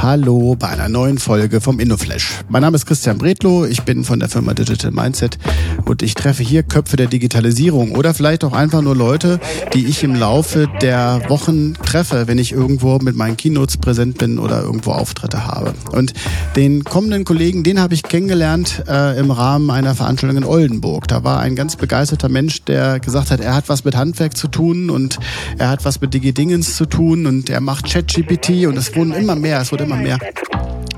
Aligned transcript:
Hallo 0.00 0.56
bei 0.56 0.68
einer 0.68 0.88
neuen 0.88 1.18
Folge 1.18 1.60
vom 1.60 1.80
InnoFlash. 1.80 2.40
Mein 2.48 2.62
Name 2.62 2.76
ist 2.76 2.86
Christian 2.86 3.18
Bredlow, 3.18 3.64
ich 3.64 3.82
bin 3.82 4.04
von 4.04 4.20
der 4.20 4.28
Firma 4.28 4.54
Digital 4.54 4.90
Mindset 4.90 5.38
und 5.84 6.02
ich 6.02 6.14
treffe 6.14 6.42
hier 6.42 6.62
Köpfe 6.62 6.96
der 6.96 7.08
Digitalisierung 7.08 7.92
oder 7.92 8.14
vielleicht 8.14 8.44
auch 8.44 8.52
einfach 8.52 8.80
nur 8.80 8.96
Leute, 8.96 9.40
die 9.74 9.86
ich 9.86 10.04
im 10.04 10.14
Laufe 10.14 10.68
der 10.80 11.22
Wochen 11.28 11.74
treffe, 11.74 12.28
wenn 12.28 12.38
ich 12.38 12.52
irgendwo 12.52 12.98
mit 12.98 13.16
meinen 13.16 13.36
Keynotes 13.36 13.76
präsent 13.76 14.18
bin 14.18 14.38
oder 14.38 14.62
irgendwo 14.62 14.92
Auftritte 14.92 15.46
habe. 15.46 15.74
Und 15.92 16.12
den 16.56 16.84
kommenden 16.84 17.24
Kollegen, 17.24 17.64
den 17.64 17.80
habe 17.80 17.94
ich 17.94 18.04
kennengelernt 18.04 18.84
äh, 18.88 19.18
im 19.18 19.30
Rahmen 19.30 19.70
einer 19.70 19.94
Veranstaltung 19.94 20.38
in 20.38 20.44
Oldenburg. 20.44 21.08
Da 21.08 21.24
war 21.24 21.40
ein 21.40 21.56
ganz 21.56 21.76
begeisterter 21.76 22.28
Mensch, 22.28 22.62
der 22.62 23.00
gesagt 23.00 23.30
hat, 23.30 23.40
er 23.40 23.54
hat 23.54 23.68
was 23.68 23.84
mit 23.84 23.96
Handwerk 23.96 24.36
zu 24.36 24.48
tun 24.48 24.90
und 24.90 25.18
er 25.58 25.70
hat 25.70 25.84
was 25.84 26.00
mit 26.00 26.14
Digidingens 26.14 26.76
zu 26.76 26.86
tun 26.86 27.26
und 27.26 27.50
er 27.50 27.60
macht 27.60 27.86
ChatGPT 27.86 28.66
und 28.66 28.76
es 28.76 28.87
wurden 28.96 29.12
immer 29.12 29.34
mehr, 29.34 29.60
es 29.60 29.72
wurde 29.72 29.84
immer 29.84 29.96
mehr. 29.96 30.18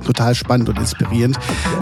Total 0.05 0.35
spannend 0.35 0.69
und 0.69 0.79
inspirierend. 0.79 1.39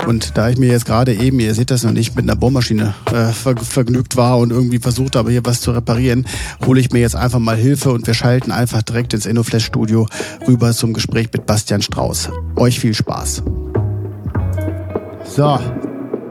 Und 0.06 0.36
da 0.36 0.50
ich 0.50 0.58
mir 0.58 0.68
jetzt 0.68 0.84
gerade 0.84 1.14
eben, 1.14 1.40
ihr 1.40 1.54
seht 1.54 1.70
das 1.70 1.84
noch 1.84 1.92
nicht, 1.92 2.14
mit 2.14 2.24
einer 2.24 2.36
Bohrmaschine 2.36 2.94
äh, 3.06 3.32
ver 3.32 3.56
vergnügt 3.56 4.16
war 4.16 4.38
und 4.38 4.50
irgendwie 4.50 4.78
versucht 4.78 5.16
habe, 5.16 5.30
hier 5.30 5.44
was 5.44 5.60
zu 5.60 5.70
reparieren, 5.70 6.26
hole 6.66 6.80
ich 6.80 6.90
mir 6.90 7.00
jetzt 7.00 7.16
einfach 7.16 7.38
mal 7.38 7.56
Hilfe 7.56 7.92
und 7.92 8.06
wir 8.06 8.14
schalten 8.14 8.50
einfach 8.50 8.82
direkt 8.82 9.14
ins 9.14 9.24
InnoFlash-Studio 9.24 10.06
rüber 10.46 10.72
zum 10.72 10.92
Gespräch 10.92 11.28
mit 11.32 11.46
Bastian 11.46 11.80
Strauß. 11.80 12.30
Euch 12.56 12.80
viel 12.80 12.94
Spaß. 12.94 13.42
So, 15.24 15.58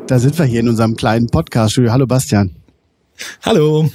da 0.07 0.20
sind 0.20 0.38
wir 0.38 0.46
hier 0.46 0.59
in 0.59 0.70
unserem 0.70 0.96
kleinen 0.96 1.27
Podcast-Studio. 1.27 1.91
Hallo 1.91 2.05
Bastian. 2.05 2.66
Hallo. 3.44 3.89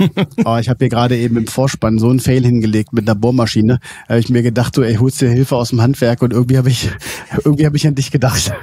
oh, 0.44 0.56
ich 0.60 0.68
habe 0.68 0.78
hier 0.78 0.88
gerade 0.88 1.16
eben 1.16 1.36
im 1.36 1.46
Vorspann 1.46 1.98
so 1.98 2.10
einen 2.10 2.20
Fail 2.20 2.44
hingelegt 2.44 2.92
mit 2.92 3.08
einer 3.08 3.14
Bohrmaschine. 3.14 3.80
Da 4.06 4.14
habe 4.14 4.20
ich 4.20 4.28
mir 4.28 4.42
gedacht, 4.42 4.76
du 4.76 4.82
ey, 4.82 4.96
holst 4.96 5.20
dir 5.20 5.30
Hilfe 5.30 5.56
aus 5.56 5.70
dem 5.70 5.80
Handwerk 5.80 6.22
und 6.22 6.32
irgendwie 6.32 6.58
habe 6.58 6.70
ich 6.70 6.90
irgendwie 7.44 7.66
habe 7.66 7.76
ich 7.76 7.86
an 7.86 7.94
dich 7.94 8.10
gedacht. 8.10 8.52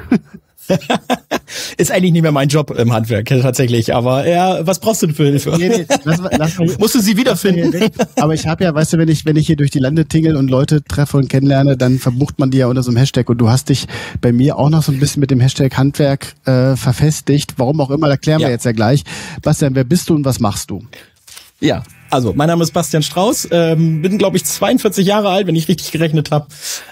ist 1.78 1.92
eigentlich 1.92 2.12
nicht 2.12 2.22
mehr 2.22 2.32
mein 2.32 2.50
Job 2.50 2.72
im 2.72 2.94
Handwerk 2.94 3.28
tatsächlich, 3.28 3.94
aber 3.94 4.28
ja, 4.28 4.66
was 4.66 4.80
brauchst 4.80 5.02
du 5.02 5.08
denn 5.08 5.16
für 5.16 5.26
Hilfe? 5.26 5.56
Nee, 5.58 5.70
nee, 5.70 5.86
lass, 6.04 6.20
lass 6.38 6.58
mal, 6.58 6.68
Musst 6.80 6.96
du 6.96 7.00
sie 7.00 7.18
wiederfinden? 7.18 7.90
Aber 8.16 8.34
ich 8.34 8.48
habe 8.48 8.64
ja, 8.64 8.74
weißt 8.74 8.94
du, 8.94 8.98
wenn 8.98 9.10
ich 9.10 9.26
wenn 9.26 9.36
ich 9.36 9.48
hier 9.48 9.56
durch 9.56 9.72
die 9.72 9.80
Lande 9.80 10.06
tingel 10.06 10.36
und 10.36 10.50
Leute 10.50 10.84
treffe 10.84 11.18
und 11.18 11.30
kennenlerne, 11.30 11.78
dann 11.78 12.00
verbucht 12.00 12.40
man 12.40 12.52
die 12.52 12.58
ja 12.60 12.68
unter 12.68 12.84
so 12.84 12.92
einem 12.92 12.98
Hashtag 12.98 13.30
und 13.30 13.38
du 13.40 13.50
hast 13.50 13.70
dich 13.70 13.88
bei 14.22 14.32
mir 14.32 14.58
auch 14.58 14.70
noch 14.70 14.84
so 14.84 14.92
ein 14.92 15.00
bisschen 15.00 15.20
mit 15.20 15.32
dem 15.32 15.40
Hashtag 15.40 15.78
Handwerk 15.78 16.36
äh, 16.46 16.76
verfestigt. 16.76 17.54
Warum 17.58 17.82
auch 17.82 17.92
immer, 17.92 18.10
erklären 18.10 18.42
ja. 18.42 18.48
wir 18.48 18.52
jetzt 18.52 18.66
ja 18.66 18.72
gleich. 18.72 19.04
Bastian, 19.42 19.76
wer 19.76 19.84
bist 19.84 20.10
du 20.10 20.16
und 20.16 20.26
was 20.26 20.40
machst 20.40 20.70
du? 20.70 20.84
Ja, 21.60 21.84
also 22.10 22.34
mein 22.36 22.48
Name 22.48 22.64
ist 22.64 22.72
Bastian 22.72 23.04
Strauß, 23.04 23.50
ähm, 23.52 24.02
bin 24.02 24.18
glaube 24.18 24.38
ich 24.38 24.46
42 24.46 25.06
Jahre 25.06 25.30
alt, 25.30 25.48
wenn 25.48 25.56
ich 25.56 25.68
richtig 25.68 25.92
gerechnet 25.92 26.32
habe, 26.32 26.48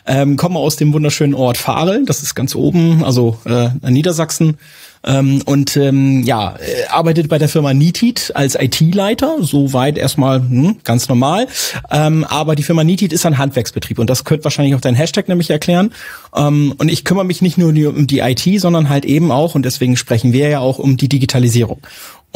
ähm, 0.06 0.38
komme 0.38 0.60
aus 0.60 0.76
dem 0.76 0.94
wunderschönen 0.94 1.34
Ort 1.34 1.58
Fahrel, 1.58 2.06
das 2.06 2.24
ist 2.24 2.36
ganz 2.36 2.56
oben, 2.56 3.04
also 3.04 3.38
äh, 3.46 3.70
in 3.86 3.94
Niedersachsen. 3.94 4.58
Ähm, 5.04 5.42
und 5.46 5.78
ähm, 5.78 6.24
ja, 6.24 6.56
äh, 6.56 6.88
arbeitet 6.90 7.30
bei 7.30 7.38
der 7.38 7.48
Firma 7.48 7.74
Nitit 7.74 8.32
als 8.36 8.56
IT-Leiter, 8.56 9.38
soweit 9.42 9.98
erstmal 9.98 10.40
hm, 10.40 10.78
ganz 10.84 11.08
normal. 11.08 11.48
Ähm, 11.92 12.26
aber 12.26 12.56
die 12.56 12.64
Firma 12.64 12.84
Nitit 12.84 13.14
ist 13.14 13.26
ein 13.26 13.38
Handwerksbetrieb 13.38 14.00
und 14.00 14.10
das 14.10 14.26
könnte 14.26 14.44
wahrscheinlich 14.44 14.76
auch 14.76 14.82
dein 14.82 14.96
Hashtag 14.96 15.30
nämlich 15.30 15.50
erklären. 15.50 15.94
Ähm, 16.36 16.74
und 16.78 16.90
ich 16.90 17.06
kümmere 17.06 17.26
mich 17.26 17.42
nicht 17.42 17.58
nur 17.58 17.70
um 17.70 18.08
die 18.08 18.20
IT, 18.20 18.60
sondern 18.60 18.90
halt 18.90 19.06
eben 19.06 19.32
auch, 19.32 19.56
und 19.56 19.64
deswegen 19.64 19.96
sprechen 19.98 20.34
wir 20.34 20.50
ja 20.50 20.60
auch 20.60 20.80
um 20.80 20.98
die 20.98 21.10
Digitalisierung. 21.10 21.80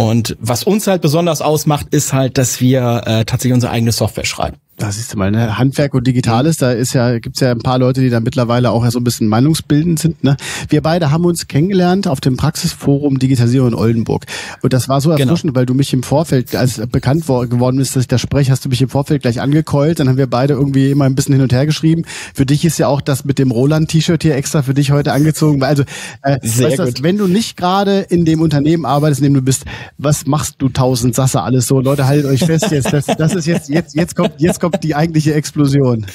Und 0.02 0.36
was 0.40 0.64
uns 0.64 0.88
halt 0.88 1.04
besonders 1.04 1.44
ausmacht, 1.44 1.86
ist 1.92 2.12
halt, 2.12 2.40
dass 2.40 2.60
wir 2.60 3.04
äh, 3.06 3.24
tatsächlich 3.24 3.54
unsere 3.54 3.72
eigene 3.72 3.92
Software 3.92 4.26
schreiben. 4.26 4.58
Das 4.82 4.98
ist 4.98 5.16
mal, 5.16 5.30
ne? 5.30 5.60
Handwerk 5.60 5.94
und 5.94 6.08
Digitales, 6.08 6.58
da 6.58 6.72
ist 6.72 6.94
ja, 6.94 7.20
gibt's 7.20 7.40
ja 7.40 7.52
ein 7.52 7.60
paar 7.60 7.78
Leute, 7.78 8.02
die 8.02 8.10
da 8.10 8.20
mittlerweile 8.20 8.72
auch 8.72 8.84
ja 8.84 8.90
so 8.90 9.00
ein 9.00 9.04
bisschen 9.04 9.28
meinungsbildend 9.28 10.00
sind. 10.00 10.24
Ne? 10.24 10.36
Wir 10.70 10.82
beide 10.82 11.12
haben 11.12 11.24
uns 11.24 11.48
kennengelernt 11.48 12.08
auf 12.08 12.20
dem 12.20 12.36
Praxisforum 12.36 13.20
Digitalisierung 13.20 13.70
in 13.70 13.76
Oldenburg. 13.76 14.26
Und 14.64 14.74
das 14.74 14.90
war 14.90 15.00
so 15.00 15.10
genau. 15.10 15.22
erfrischend, 15.22 15.54
genau. 15.54 15.60
weil 15.60 15.68
du 15.68 15.76
mich 15.76 15.94
im 15.94 16.02
Vorfeld, 16.02 16.56
als 16.56 16.82
bekannt 16.88 17.28
geworden 17.28 17.78
bist, 17.78 17.96
dass 17.96 18.02
ich 18.02 18.08
da 18.08 18.18
spreche, 18.18 18.52
hast 18.52 18.66
du 18.66 18.70
mich 18.70 18.82
im 18.82 18.90
Vorfeld 18.90 19.22
gleich 19.22 19.40
angekeult. 19.40 20.00
Dann 20.00 20.10
haben 20.10 20.18
wir 20.18 20.26
beide 20.26 20.56
irgendwie 20.56 20.90
immer 20.90 21.06
ein 21.06 21.14
bisschen 21.14 21.36
hin 21.36 21.44
und 21.44 21.54
her 21.54 21.68
geschrieben. 21.68 22.04
Für 22.34 22.48
dich 22.48 22.66
ist 22.66 22.80
ja 22.80 22.88
auch 22.88 23.02
das 23.02 23.24
mit 23.24 23.38
dem 23.38 23.52
Roland-T-Shirt 23.52 24.24
hier 24.24 24.36
extra 24.36 24.64
für 24.64 24.74
dich 24.74 24.90
heute 24.90 25.14
angezogen. 25.14 25.62
Also, 25.62 25.84
äh, 26.24 26.38
weißt 26.42 26.80
du, 26.80 27.04
wenn 27.04 27.20
du 27.20 27.28
nicht 27.28 27.56
gerade 27.56 28.00
in 28.00 28.26
dem 28.26 28.42
Unternehmen 28.42 28.86
arbeitest, 28.86 29.22
in 29.22 29.26
dem 29.26 29.36
du 29.36 29.42
bist, 29.44 29.64
was 30.00 30.26
machst 30.26 30.56
du 30.58 30.70
tausend 30.70 31.14
Sasse 31.14 31.44
alles 31.44 31.68
so? 31.68 31.80
Leute, 31.82 32.08
haltet 32.08 32.26
euch 32.26 32.44
fest 32.44 32.72
jetzt. 32.72 32.92
Das, 32.92 33.06
das 33.06 33.36
ist 33.36 33.46
jetzt, 33.46 33.70
jetzt, 33.70 33.94
jetzt 33.94 34.16
kommt, 34.16 34.34
jetzt 34.40 34.60
kommt 34.60 34.71
kommt 34.72 34.84
die 34.84 34.96
eigentliche 34.96 35.34
Explosion? 35.34 36.06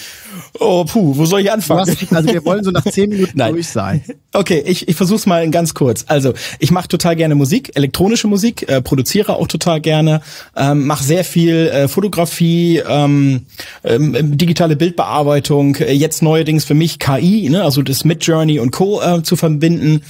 Oh, 0.58 0.84
puh, 0.84 1.16
wo 1.16 1.24
soll 1.24 1.40
ich 1.40 1.52
anfangen? 1.52 1.80
Hast, 1.80 2.12
also 2.12 2.32
wir 2.32 2.44
wollen 2.44 2.64
so 2.64 2.70
nach 2.70 2.84
zehn 2.84 3.10
Minuten 3.10 3.32
Nein. 3.36 3.54
durch 3.54 3.68
sein. 3.68 4.02
Okay, 4.32 4.62
ich, 4.66 4.88
ich 4.88 4.96
versuch's 4.96 5.26
mal 5.26 5.48
ganz 5.50 5.74
kurz. 5.74 6.04
Also 6.08 6.32
ich 6.58 6.70
mache 6.70 6.88
total 6.88 7.16
gerne 7.16 7.34
Musik, 7.34 7.72
elektronische 7.74 8.26
Musik, 8.26 8.68
äh, 8.68 8.82
produziere 8.82 9.36
auch 9.36 9.48
total 9.48 9.80
gerne, 9.80 10.20
ähm, 10.56 10.86
mache 10.86 11.04
sehr 11.04 11.24
viel 11.24 11.68
äh, 11.68 11.88
Fotografie, 11.88 12.82
ähm, 12.86 13.46
ähm, 13.84 14.36
digitale 14.36 14.76
Bildbearbeitung, 14.76 15.76
äh, 15.76 15.92
jetzt 15.92 16.22
neuerdings 16.22 16.64
für 16.64 16.74
mich 16.74 16.98
KI, 16.98 17.48
ne, 17.48 17.62
also 17.64 17.82
das 17.82 18.04
Midjourney 18.04 18.58
und 18.58 18.72
Co. 18.72 19.00
Äh, 19.00 19.22
zu 19.22 19.36
verbinden. 19.36 20.02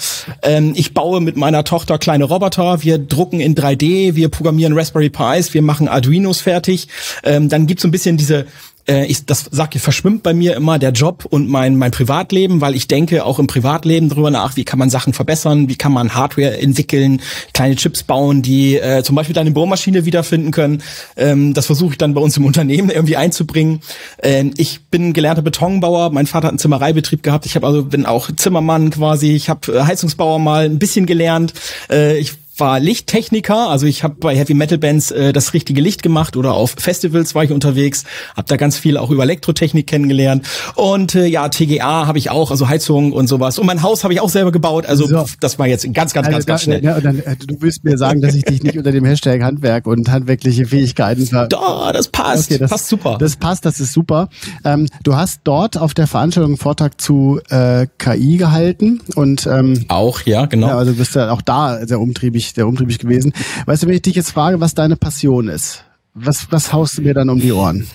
Ähm, 0.43 0.72
ich 0.76 0.94
baue 0.94 1.20
mit 1.20 1.37
meiner 1.37 1.64
Tochter 1.64 1.98
kleine 1.98 2.25
Roboter, 2.25 2.82
wir 2.82 2.98
drucken 2.98 3.41
in 3.41 3.54
3D, 3.54 4.14
wir 4.14 4.28
programmieren 4.28 4.76
Raspberry 4.76 5.10
Pis, 5.10 5.54
wir 5.54 5.62
machen 5.62 5.88
Arduinos 5.88 6.41
fertig. 6.41 6.88
Ähm, 7.22 7.48
dann 7.48 7.66
gibt's 7.66 7.82
so 7.82 7.88
ein 7.88 7.93
bisschen 7.93 8.16
diese 8.16 8.47
äh, 8.88 9.06
ich, 9.06 9.26
das 9.26 9.47
sag 9.50 9.74
ich, 9.74 9.82
verschwimmt 9.82 10.22
bei 10.22 10.34
mir 10.34 10.56
immer 10.56 10.78
der 10.78 10.92
Job 10.92 11.24
und 11.28 11.48
mein, 11.48 11.76
mein 11.76 11.91
Privatleben, 11.91 12.60
weil 12.60 12.74
ich 12.74 12.88
denke 12.88 13.24
auch 13.24 13.38
im 13.38 13.47
Privatleben 13.47 14.08
drüber 14.08 14.30
nach, 14.30 14.56
wie 14.56 14.64
kann 14.64 14.78
man 14.78 14.91
Sachen 14.91 15.12
verbessern, 15.12 15.69
wie 15.69 15.76
kann 15.76 15.92
man 15.92 16.14
Hardware 16.14 16.58
entwickeln, 16.58 17.20
kleine 17.52 17.76
Chips 17.76 18.02
bauen, 18.02 18.42
die 18.42 18.76
äh, 18.76 19.02
zum 19.02 19.16
Beispiel 19.16 19.34
deine 19.34 19.50
Bohrmaschine 19.50 20.04
wiederfinden 20.04 20.50
können. 20.50 20.82
Ähm, 21.16 21.54
das 21.54 21.66
versuche 21.66 21.92
ich 21.92 21.98
dann 21.98 22.14
bei 22.14 22.20
uns 22.20 22.36
im 22.36 22.44
Unternehmen 22.56 22.91
irgendwie 22.91 23.16
einzubringen. 23.16 23.80
Ähm, 24.22 24.52
ich 24.56 24.84
bin 24.86 25.12
gelernter 25.12 25.42
Betonbauer, 25.42 26.10
mein 26.10 26.26
Vater 26.26 26.46
hat 26.46 26.52
einen 26.52 26.58
Zimmereibetrieb 26.58 27.22
gehabt, 27.22 27.46
ich 27.46 27.56
habe 27.56 27.66
also 27.66 27.84
bin 27.84 28.06
auch 28.06 28.30
Zimmermann 28.34 28.91
quasi, 28.91 29.34
ich 29.34 29.48
habe 29.48 29.72
äh, 29.72 29.82
Heizungsbauer 29.82 30.38
mal 30.38 30.64
ein 30.64 30.78
bisschen 30.78 31.06
gelernt. 31.06 31.52
Äh, 31.91 32.19
ich 32.19 32.34
war 32.59 32.81
Lichttechniker, 32.81 33.69
also 33.69 33.87
ich 33.87 34.03
habe 34.03 34.17
bei 34.19 34.37
Heavy 34.37 34.55
Metal 34.55 34.78
Bands 34.78 35.11
äh, 35.11 35.33
das 35.33 35.55
richtige 35.55 35.81
Licht 35.81 36.03
gemacht 36.03 36.37
oder 36.37 36.55
auf 36.55 36.75
Festivals 36.78 37.34
war 37.34 37.44
ich 37.44 37.50
unterwegs, 37.50 38.05
habe 38.37 38.49
da 38.49 38.56
ganz 38.56 38.78
viel 38.78 38.97
auch 38.97 39.11
über 39.11 39.22
Elektrotechnik 39.22 39.87
kennengelernt 39.87 40.47
und 40.75 41.15
äh, 41.15 41.27
ja 41.27 41.49
TGA 41.49 42.06
habe 42.06 42.19
ich 42.19 42.31
auch, 42.31 42.50
also 42.50 42.69
Heizung 42.69 43.12
und 43.12 43.27
sowas 43.27 43.59
und 43.59 43.67
mein 43.67 43.83
Haus 43.83 44.05
habe 44.05 44.15
ich 44.15 44.21
auch 44.21 44.28
selber 44.28 44.53
gebaut, 44.53 44.87
also 44.87 45.06
so. 45.06 45.27
das 45.41 45.59
war 45.59 45.67
jetzt 45.67 45.83
ganz 45.93 46.12
ganz 46.12 46.27
also, 46.27 46.31
ganz 46.31 46.47
ganz 46.47 46.62
schnell. 46.62 46.83
Ja, 46.83 47.00
dann, 47.00 47.19
äh, 47.21 47.37
du 47.37 47.56
willst 47.61 47.84
mir 47.84 47.99
sagen, 47.99 48.21
dass 48.21 48.34
ich 48.34 48.44
dich 48.44 48.62
nicht 48.62 48.78
unter 48.78 48.93
dem 48.93 49.05
Hashtag 49.05 49.43
Handwerk 49.43 49.87
und 49.87 50.11
handwerkliche 50.11 50.67
Fähigkeiten 50.67 51.27
ver 51.27 51.47
Doch, 51.49 51.93
das 51.93 52.09
passt, 52.09 52.50
okay, 52.50 52.59
das 52.59 52.71
passt 52.71 52.88
super. 52.88 53.19
Das 53.19 53.37
passt, 53.37 53.65
das 53.65 53.81
ist 53.81 53.93
super. 53.93 54.28
Ähm, 54.65 54.88
du 55.03 55.17
hast 55.17 55.41
dort 55.44 55.77
auf 55.77 55.94
der 55.94 56.06
Veranstaltung 56.06 56.53
einen 56.53 56.59
Vortrag 56.59 57.00
zu 57.00 57.41
äh, 57.50 57.87
KI 57.99 58.37
gehalten 58.37 59.00
und 59.15 59.47
ähm, 59.47 59.84
auch 59.88 60.23
ja 60.23 60.47
genau. 60.47 60.69
Ja, 60.69 60.78
also 60.78 60.93
du 60.93 60.99
bist 60.99 61.15
ja 61.15 61.31
auch 61.31 61.43
da 61.43 61.87
sehr 61.87 62.00
umtriebig 62.00 62.45
sehr 62.54 62.66
umtriebig 62.66 62.98
gewesen. 62.98 63.32
Weißt 63.66 63.82
du, 63.82 63.86
wenn 63.86 63.94
ich 63.94 64.02
dich 64.02 64.14
jetzt 64.14 64.30
frage, 64.30 64.60
was 64.60 64.74
deine 64.74 64.96
Passion 64.96 65.48
ist, 65.48 65.84
was, 66.14 66.50
was 66.50 66.72
haust 66.72 66.98
du 66.98 67.02
mir 67.02 67.14
dann 67.14 67.28
um 67.28 67.40
die 67.40 67.52
Ohren? 67.52 67.86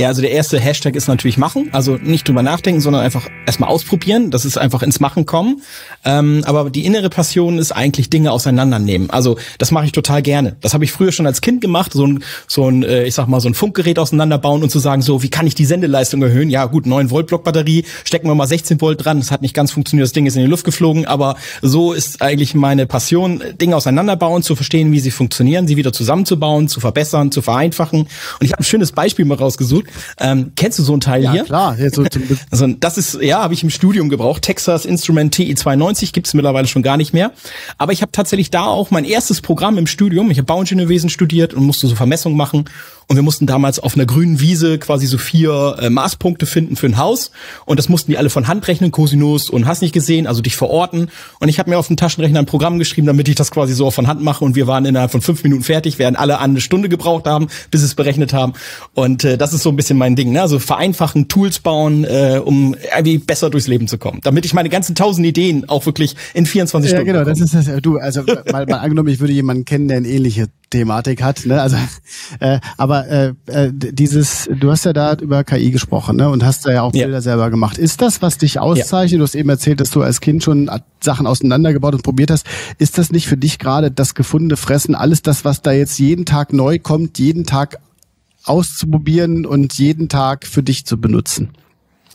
Ja, 0.00 0.08
also 0.08 0.22
der 0.22 0.30
erste 0.30 0.58
Hashtag 0.58 0.96
ist 0.96 1.08
natürlich 1.08 1.36
machen. 1.36 1.68
Also 1.72 1.96
nicht 1.96 2.26
drüber 2.26 2.42
nachdenken, 2.42 2.80
sondern 2.80 3.02
einfach 3.02 3.28
erstmal 3.44 3.68
ausprobieren. 3.68 4.30
Das 4.30 4.46
ist 4.46 4.56
einfach 4.56 4.82
ins 4.82 4.98
Machen 4.98 5.26
kommen. 5.26 5.60
Ähm, 6.06 6.40
aber 6.46 6.70
die 6.70 6.86
innere 6.86 7.10
Passion 7.10 7.58
ist 7.58 7.72
eigentlich 7.72 8.08
Dinge 8.08 8.32
auseinandernehmen. 8.32 9.10
Also 9.10 9.36
das 9.58 9.72
mache 9.72 9.84
ich 9.84 9.92
total 9.92 10.22
gerne. 10.22 10.56
Das 10.62 10.72
habe 10.72 10.84
ich 10.84 10.92
früher 10.92 11.12
schon 11.12 11.26
als 11.26 11.42
Kind 11.42 11.60
gemacht. 11.60 11.92
So 11.92 12.06
ein, 12.06 12.24
so 12.46 12.66
ein, 12.66 12.82
äh, 12.82 13.04
ich 13.04 13.14
sag 13.14 13.28
mal, 13.28 13.40
so 13.40 13.50
ein 13.50 13.52
Funkgerät 13.52 13.98
auseinanderbauen 13.98 14.62
und 14.62 14.70
zu 14.70 14.78
sagen, 14.78 15.02
so, 15.02 15.22
wie 15.22 15.28
kann 15.28 15.46
ich 15.46 15.54
die 15.54 15.66
Sendeleistung 15.66 16.22
erhöhen? 16.22 16.48
Ja, 16.48 16.64
gut, 16.64 16.86
9 16.86 17.10
Volt 17.10 17.26
Blockbatterie, 17.26 17.84
stecken 18.04 18.26
wir 18.26 18.34
mal 18.34 18.46
16 18.46 18.80
Volt 18.80 19.04
dran. 19.04 19.18
Das 19.18 19.30
hat 19.30 19.42
nicht 19.42 19.52
ganz 19.52 19.70
funktioniert. 19.70 20.06
Das 20.06 20.12
Ding 20.14 20.24
ist 20.24 20.34
in 20.34 20.40
die 20.40 20.48
Luft 20.48 20.64
geflogen. 20.64 21.04
Aber 21.04 21.36
so 21.60 21.92
ist 21.92 22.22
eigentlich 22.22 22.54
meine 22.54 22.86
Passion, 22.86 23.42
Dinge 23.60 23.76
auseinanderbauen, 23.76 24.42
zu 24.42 24.56
verstehen, 24.56 24.92
wie 24.92 25.00
sie 25.00 25.10
funktionieren, 25.10 25.68
sie 25.68 25.76
wieder 25.76 25.92
zusammenzubauen, 25.92 26.68
zu 26.68 26.80
verbessern, 26.80 27.30
zu 27.30 27.42
vereinfachen. 27.42 28.00
Und 28.00 28.08
ich 28.40 28.52
habe 28.52 28.62
ein 28.62 28.64
schönes 28.64 28.92
Beispiel 28.92 29.26
mal 29.26 29.36
rausgesucht. 29.36 29.89
Ähm, 30.18 30.52
kennst 30.56 30.78
du 30.78 30.82
so 30.82 30.94
ein 30.94 31.00
Teil 31.00 31.22
ja, 31.22 31.32
hier? 31.32 31.44
klar. 31.44 31.78
Ja, 31.78 31.90
so 31.90 32.04
also 32.50 32.66
das 32.80 32.98
ist, 32.98 33.20
ja, 33.22 33.42
habe 33.42 33.54
ich 33.54 33.62
im 33.62 33.70
Studium 33.70 34.08
gebraucht. 34.08 34.42
Texas 34.42 34.84
Instrument 34.84 35.34
TI92 35.34 36.12
gibt's 36.12 36.34
mittlerweile 36.34 36.66
schon 36.66 36.82
gar 36.82 36.96
nicht 36.96 37.12
mehr. 37.12 37.32
Aber 37.78 37.92
ich 37.92 38.02
habe 38.02 38.12
tatsächlich 38.12 38.50
da 38.50 38.64
auch 38.64 38.90
mein 38.90 39.04
erstes 39.04 39.40
Programm 39.40 39.78
im 39.78 39.86
Studium. 39.86 40.30
Ich 40.30 40.38
habe 40.38 40.46
Bauingenieurwesen 40.46 41.10
studiert 41.10 41.54
und 41.54 41.64
musste 41.64 41.86
so 41.86 41.94
Vermessungen 41.94 42.36
machen. 42.36 42.64
Und 43.10 43.16
wir 43.16 43.24
mussten 43.24 43.44
damals 43.46 43.80
auf 43.80 43.96
einer 43.96 44.06
grünen 44.06 44.38
Wiese 44.38 44.78
quasi 44.78 45.08
so 45.08 45.18
vier 45.18 45.76
äh, 45.80 45.90
Maßpunkte 45.90 46.46
finden 46.46 46.76
für 46.76 46.86
ein 46.86 46.96
Haus. 46.96 47.32
Und 47.66 47.80
das 47.80 47.88
mussten 47.88 48.12
die 48.12 48.18
alle 48.18 48.30
von 48.30 48.46
Hand 48.46 48.68
rechnen, 48.68 48.92
Cosinus 48.92 49.50
und 49.50 49.66
hast 49.66 49.82
nicht 49.82 49.92
gesehen, 49.92 50.28
also 50.28 50.42
dich 50.42 50.54
verorten. 50.54 51.10
Und 51.40 51.48
ich 51.48 51.58
habe 51.58 51.70
mir 51.70 51.78
auf 51.78 51.88
dem 51.88 51.96
Taschenrechner 51.96 52.38
ein 52.38 52.46
Programm 52.46 52.78
geschrieben, 52.78 53.08
damit 53.08 53.26
ich 53.26 53.34
das 53.34 53.50
quasi 53.50 53.74
so 53.74 53.90
von 53.90 54.06
Hand 54.06 54.22
mache. 54.22 54.44
Und 54.44 54.54
wir 54.54 54.68
waren 54.68 54.84
innerhalb 54.84 55.10
von 55.10 55.22
fünf 55.22 55.42
Minuten 55.42 55.64
fertig, 55.64 55.98
während 55.98 56.20
alle 56.20 56.38
eine 56.38 56.60
Stunde 56.60 56.88
gebraucht 56.88 57.26
haben, 57.26 57.48
bis 57.72 57.80
sie 57.80 57.86
es 57.86 57.96
berechnet 57.96 58.32
haben. 58.32 58.52
Und 58.94 59.24
äh, 59.24 59.36
das 59.36 59.54
ist 59.54 59.64
so 59.64 59.69
so 59.70 59.72
ein 59.72 59.76
bisschen 59.76 59.98
mein 59.98 60.16
Ding. 60.16 60.32
Ne? 60.32 60.42
Also 60.42 60.58
vereinfachen, 60.58 61.28
Tools 61.28 61.60
bauen, 61.60 62.04
äh, 62.04 62.40
um 62.44 62.74
irgendwie 62.96 63.18
besser 63.18 63.50
durchs 63.50 63.68
Leben 63.68 63.86
zu 63.86 63.98
kommen. 63.98 64.18
Damit 64.24 64.44
ich 64.44 64.52
meine 64.52 64.68
ganzen 64.68 64.96
tausend 64.96 65.24
Ideen 65.24 65.68
auch 65.68 65.86
wirklich 65.86 66.16
in 66.34 66.44
24 66.44 66.90
ja, 66.90 66.96
Stunden. 66.96 67.06
Ja, 67.06 67.12
genau, 67.12 67.24
bekomme. 67.24 67.44
das 67.44 67.54
ist 67.54 67.68
das. 67.68 67.82
Du, 67.82 67.98
also 67.98 68.22
mal, 68.50 68.66
mal 68.66 68.78
angenommen, 68.78 69.08
ich 69.08 69.20
würde 69.20 69.32
jemanden 69.32 69.64
kennen, 69.64 69.86
der 69.86 69.98
eine 69.98 70.08
ähnliche 70.08 70.48
Thematik 70.70 71.22
hat. 71.22 71.46
Ne? 71.46 71.60
Also, 71.60 71.76
äh, 72.40 72.58
aber 72.76 73.06
äh, 73.08 73.32
äh, 73.46 73.70
dieses, 73.72 74.48
du 74.52 74.70
hast 74.70 74.84
ja 74.84 74.92
da 74.92 75.14
über 75.14 75.44
KI 75.44 75.70
gesprochen 75.70 76.16
ne? 76.16 76.28
und 76.28 76.44
hast 76.44 76.66
da 76.66 76.72
ja 76.72 76.82
auch 76.82 76.92
Bilder 76.92 77.08
ja. 77.08 77.20
selber 77.20 77.50
gemacht. 77.50 77.78
Ist 77.78 78.02
das, 78.02 78.22
was 78.22 78.38
dich 78.38 78.58
auszeichnet? 78.58 79.12
Ja. 79.12 79.18
Du 79.18 79.24
hast 79.24 79.34
eben 79.36 79.48
erzählt, 79.48 79.80
dass 79.80 79.90
du 79.90 80.02
als 80.02 80.20
Kind 80.20 80.42
schon 80.42 80.68
Sachen 81.00 81.28
auseinandergebaut 81.28 81.94
und 81.94 82.02
probiert 82.02 82.32
hast. 82.32 82.46
Ist 82.78 82.98
das 82.98 83.12
nicht 83.12 83.28
für 83.28 83.36
dich 83.36 83.60
gerade 83.60 83.92
das 83.92 84.14
gefundene 84.14 84.56
Fressen, 84.56 84.96
alles 84.96 85.22
das, 85.22 85.44
was 85.44 85.62
da 85.62 85.70
jetzt 85.70 85.98
jeden 85.98 86.24
Tag 86.24 86.52
neu 86.52 86.80
kommt, 86.80 87.18
jeden 87.18 87.46
Tag 87.46 87.78
auszuprobieren 88.44 89.46
und 89.46 89.78
jeden 89.78 90.08
Tag 90.08 90.46
für 90.46 90.62
dich 90.62 90.86
zu 90.86 91.00
benutzen? 91.00 91.50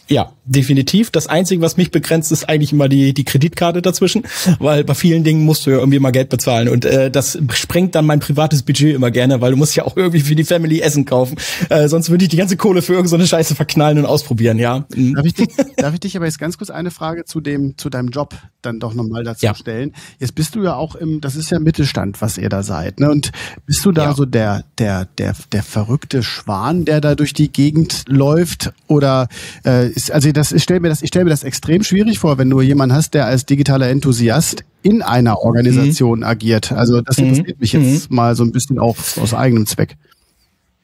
Ja, 0.07 0.31
definitiv. 0.45 1.09
Das 1.09 1.27
Einzige, 1.27 1.61
was 1.61 1.77
mich 1.77 1.89
begrenzt, 1.89 2.31
ist 2.31 2.47
eigentlich 2.47 2.71
immer 2.71 2.87
die, 2.87 3.13
die 3.13 3.23
Kreditkarte 3.23 3.81
dazwischen, 3.81 4.23
weil 4.59 4.83
bei 4.83 4.93
vielen 4.93 5.23
Dingen 5.23 5.43
musst 5.43 5.65
du 5.65 5.71
ja 5.71 5.77
irgendwie 5.77 5.99
mal 5.99 6.11
Geld 6.11 6.29
bezahlen 6.29 6.69
und 6.69 6.85
äh, 6.85 7.09
das 7.09 7.39
sprengt 7.53 7.95
dann 7.95 8.05
mein 8.05 8.19
privates 8.19 8.61
Budget 8.61 8.95
immer 8.95 9.09
gerne, 9.09 9.41
weil 9.41 9.51
du 9.51 9.57
musst 9.57 9.75
ja 9.75 9.83
auch 9.85 9.97
irgendwie 9.97 10.19
für 10.19 10.35
die 10.35 10.43
Family 10.43 10.79
Essen 10.79 11.05
kaufen. 11.05 11.37
Äh, 11.69 11.87
sonst 11.87 12.11
würde 12.11 12.23
ich 12.23 12.29
die 12.29 12.37
ganze 12.37 12.55
Kohle 12.55 12.83
für 12.83 12.93
irgendeine 12.93 13.25
Scheiße 13.25 13.55
verknallen 13.55 13.97
und 13.97 14.05
ausprobieren, 14.05 14.59
ja. 14.59 14.85
Mhm. 14.95 15.15
Darf 15.15 15.25
ich, 15.25 15.33
dich, 15.33 15.47
darf 15.77 15.93
ich 15.93 15.99
dich 15.99 16.15
aber 16.15 16.25
jetzt 16.25 16.39
ganz 16.39 16.57
kurz 16.57 16.69
eine 16.69 16.91
Frage 16.91 17.25
zu 17.25 17.41
dem, 17.41 17.77
zu 17.77 17.89
deinem 17.89 18.09
Job 18.09 18.35
dann 18.61 18.79
doch 18.79 18.93
nochmal 18.93 19.23
dazu 19.23 19.45
ja. 19.45 19.55
stellen? 19.55 19.93
Jetzt 20.19 20.35
bist 20.35 20.53
du 20.53 20.63
ja 20.63 20.75
auch 20.75 20.93
im, 20.93 21.19
das 21.21 21.35
ist 21.35 21.49
ja 21.49 21.59
Mittelstand, 21.59 22.21
was 22.21 22.37
ihr 22.37 22.49
da 22.49 22.61
seid, 22.61 22.99
ne? 22.99 23.09
Und 23.09 23.31
bist 23.65 23.83
du 23.85 23.91
da 23.91 24.05
ja. 24.05 24.13
so 24.13 24.25
der, 24.25 24.65
der, 24.77 25.05
der, 25.17 25.35
der 25.51 25.63
verrückte 25.63 26.21
Schwan, 26.21 26.85
der 26.85 27.01
da 27.01 27.15
durch 27.15 27.33
die 27.33 27.51
Gegend 27.51 28.03
läuft 28.07 28.71
oder 28.87 29.29
äh, 29.63 29.94
ist, 29.95 30.11
also 30.11 30.31
das, 30.31 30.51
ich 30.51 30.63
stelle 30.63 30.79
mir 30.79 30.89
das, 30.89 31.01
ich 31.01 31.07
stelle 31.07 31.25
mir 31.25 31.31
das 31.31 31.43
extrem 31.43 31.83
schwierig 31.83 32.19
vor, 32.19 32.37
wenn 32.37 32.49
du 32.49 32.61
jemanden 32.61 32.95
hast, 32.95 33.13
der 33.13 33.25
als 33.25 33.45
digitaler 33.45 33.89
Enthusiast 33.89 34.63
in 34.81 35.01
einer 35.01 35.39
Organisation 35.39 36.19
mhm. 36.19 36.25
agiert. 36.25 36.71
Also 36.71 37.01
das 37.01 37.17
interessiert 37.17 37.57
mhm. 37.57 37.59
mich 37.59 37.73
jetzt 37.73 38.09
mhm. 38.09 38.15
mal 38.15 38.35
so 38.35 38.43
ein 38.43 38.51
bisschen 38.51 38.79
auch 38.79 38.95
aus 39.21 39.33
eigenem 39.33 39.65
Zweck. 39.65 39.95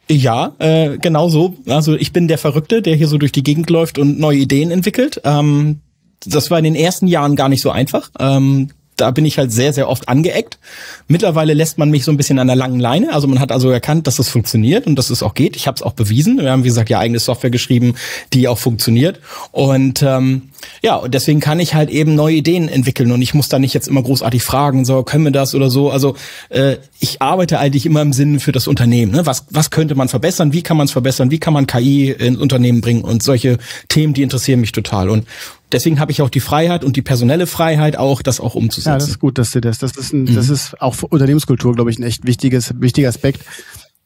Ja, 0.09 0.53
äh, 0.59 0.97
genau 0.97 1.29
so. 1.29 1.55
Also 1.67 1.95
ich 1.95 2.11
bin 2.11 2.27
der 2.27 2.37
Verrückte, 2.37 2.81
der 2.81 2.95
hier 2.95 3.07
so 3.07 3.17
durch 3.17 3.31
die 3.31 3.43
Gegend 3.43 3.69
läuft 3.69 3.97
und 3.97 4.19
neue 4.19 4.39
Ideen 4.39 4.71
entwickelt. 4.71 5.21
Ähm, 5.23 5.79
das 6.25 6.51
war 6.51 6.57
in 6.57 6.65
den 6.65 6.75
ersten 6.75 7.07
Jahren 7.07 7.35
gar 7.35 7.49
nicht 7.49 7.61
so 7.61 7.71
einfach. 7.71 8.09
Ähm, 8.19 8.69
da 9.01 9.11
bin 9.11 9.25
ich 9.25 9.37
halt 9.37 9.51
sehr, 9.51 9.73
sehr 9.73 9.89
oft 9.89 10.07
angeeckt. 10.07 10.59
Mittlerweile 11.07 11.53
lässt 11.53 11.77
man 11.77 11.89
mich 11.89 12.05
so 12.05 12.11
ein 12.11 12.17
bisschen 12.17 12.39
an 12.39 12.47
der 12.47 12.55
langen 12.55 12.79
Leine. 12.79 13.13
Also 13.13 13.27
man 13.27 13.39
hat 13.39 13.51
also 13.51 13.69
erkannt, 13.69 14.07
dass 14.07 14.15
das 14.15 14.29
funktioniert 14.29 14.87
und 14.87 14.95
dass 14.95 15.09
es 15.09 15.23
auch 15.23 15.33
geht. 15.33 15.55
Ich 15.55 15.67
habe 15.67 15.75
es 15.75 15.81
auch 15.81 15.93
bewiesen. 15.93 16.37
Wir 16.37 16.51
haben, 16.51 16.63
wie 16.63 16.69
gesagt, 16.69 16.89
ja 16.89 16.99
eigene 16.99 17.19
Software 17.19 17.49
geschrieben, 17.49 17.95
die 18.31 18.47
auch 18.47 18.57
funktioniert. 18.57 19.19
Und 19.51 20.03
ähm, 20.03 20.43
ja, 20.83 20.95
und 20.95 21.13
deswegen 21.13 21.39
kann 21.39 21.59
ich 21.59 21.73
halt 21.73 21.89
eben 21.89 22.15
neue 22.15 22.35
Ideen 22.35 22.69
entwickeln 22.69 23.11
und 23.11 23.21
ich 23.21 23.33
muss 23.33 23.49
da 23.49 23.59
nicht 23.59 23.73
jetzt 23.73 23.87
immer 23.87 24.03
großartig 24.03 24.43
fragen, 24.43 24.85
so 24.85 25.01
können 25.03 25.23
wir 25.23 25.31
das 25.31 25.55
oder 25.55 25.69
so. 25.69 25.89
Also 25.89 26.15
äh, 26.49 26.77
ich 26.99 27.21
arbeite 27.21 27.59
eigentlich 27.59 27.85
immer 27.85 28.01
im 28.01 28.13
Sinne 28.13 28.39
für 28.39 28.51
das 28.51 28.67
Unternehmen. 28.67 29.11
Ne? 29.11 29.25
Was, 29.25 29.45
was 29.49 29.71
könnte 29.71 29.95
man 29.95 30.07
verbessern? 30.07 30.53
Wie 30.53 30.61
kann 30.61 30.77
man 30.77 30.85
es 30.85 30.91
verbessern? 30.91 31.31
Wie 31.31 31.39
kann 31.39 31.53
man 31.53 31.65
KI 31.65 32.11
ins 32.11 32.37
Unternehmen 32.37 32.81
bringen? 32.81 33.01
Und 33.01 33.23
solche 33.23 33.57
Themen, 33.89 34.13
die 34.13 34.21
interessieren 34.21 34.59
mich 34.59 34.71
total. 34.71 35.09
Und 35.09 35.25
deswegen 35.71 35.99
habe 35.99 36.11
ich 36.11 36.21
auch 36.21 36.29
die 36.29 36.39
Freiheit 36.39 36.83
und 36.83 36.95
die 36.95 37.01
personelle 37.01 37.47
Freiheit 37.47 37.97
auch, 37.97 38.21
das 38.21 38.39
auch 38.39 38.55
umzusetzen. 38.55 38.89
Ja, 38.89 38.97
das 38.97 39.09
ist 39.09 39.19
gut, 39.19 39.37
dass 39.37 39.51
du 39.51 39.61
das. 39.61 39.79
Das 39.79 39.97
ist 39.97 40.13
ein, 40.13 40.23
mhm. 40.23 40.35
das 40.35 40.49
ist 40.49 40.81
auch 40.81 40.95
für 40.95 41.07
Unternehmenskultur, 41.07 41.73
glaube 41.73 41.91
ich, 41.91 41.99
ein 41.99 42.03
echt 42.03 42.25
wichtiges, 42.25 42.73
wichtiger 42.79 43.09
Aspekt. 43.09 43.41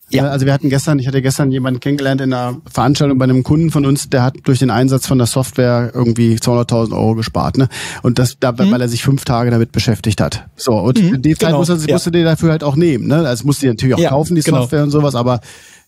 Ja. 0.09 0.25
Also 0.25 0.45
wir 0.45 0.53
hatten 0.53 0.69
gestern, 0.69 1.00
ich 1.00 1.07
hatte 1.07 1.21
gestern 1.21 1.51
jemanden 1.51 1.79
kennengelernt 1.79 2.21
in 2.21 2.31
einer 2.31 2.62
Veranstaltung 2.71 3.17
bei 3.17 3.23
einem 3.23 3.44
Kunden 3.44 3.71
von 3.71 3.85
uns, 3.85 4.07
der 4.09 4.21
hat 4.21 4.35
durch 4.44 4.59
den 4.59 4.69
Einsatz 4.69 5.07
von 5.07 5.17
der 5.17 5.25
Software 5.25 5.91
irgendwie 5.95 6.35
200.000 6.35 6.94
Euro 6.94 7.15
gespart, 7.15 7.57
ne? 7.57 7.69
Und 8.03 8.19
das, 8.19 8.38
da, 8.39 8.51
mhm. 8.51 8.71
weil 8.71 8.81
er 8.81 8.88
sich 8.88 9.03
fünf 9.03 9.25
Tage 9.25 9.50
damit 9.50 9.71
beschäftigt 9.71 10.21
hat. 10.21 10.45
So 10.56 10.73
und 10.73 11.01
mhm, 11.01 11.21
die 11.23 11.35
Zeit 11.35 11.50
genau. 11.50 11.59
musst, 11.59 11.71
du, 11.71 11.91
musst 11.91 12.06
du 12.06 12.12
dir 12.12 12.23
dafür 12.23 12.51
halt 12.51 12.63
auch 12.63 12.75
nehmen, 12.75 13.07
ne? 13.07 13.27
Also 13.27 13.45
musst 13.45 13.62
du 13.62 13.65
dir 13.65 13.71
natürlich 13.71 13.95
auch 13.95 14.00
ja, 14.00 14.09
kaufen 14.09 14.35
die 14.35 14.41
genau. 14.41 14.62
Software 14.62 14.83
und 14.83 14.91
sowas, 14.91 15.15
aber 15.15 15.39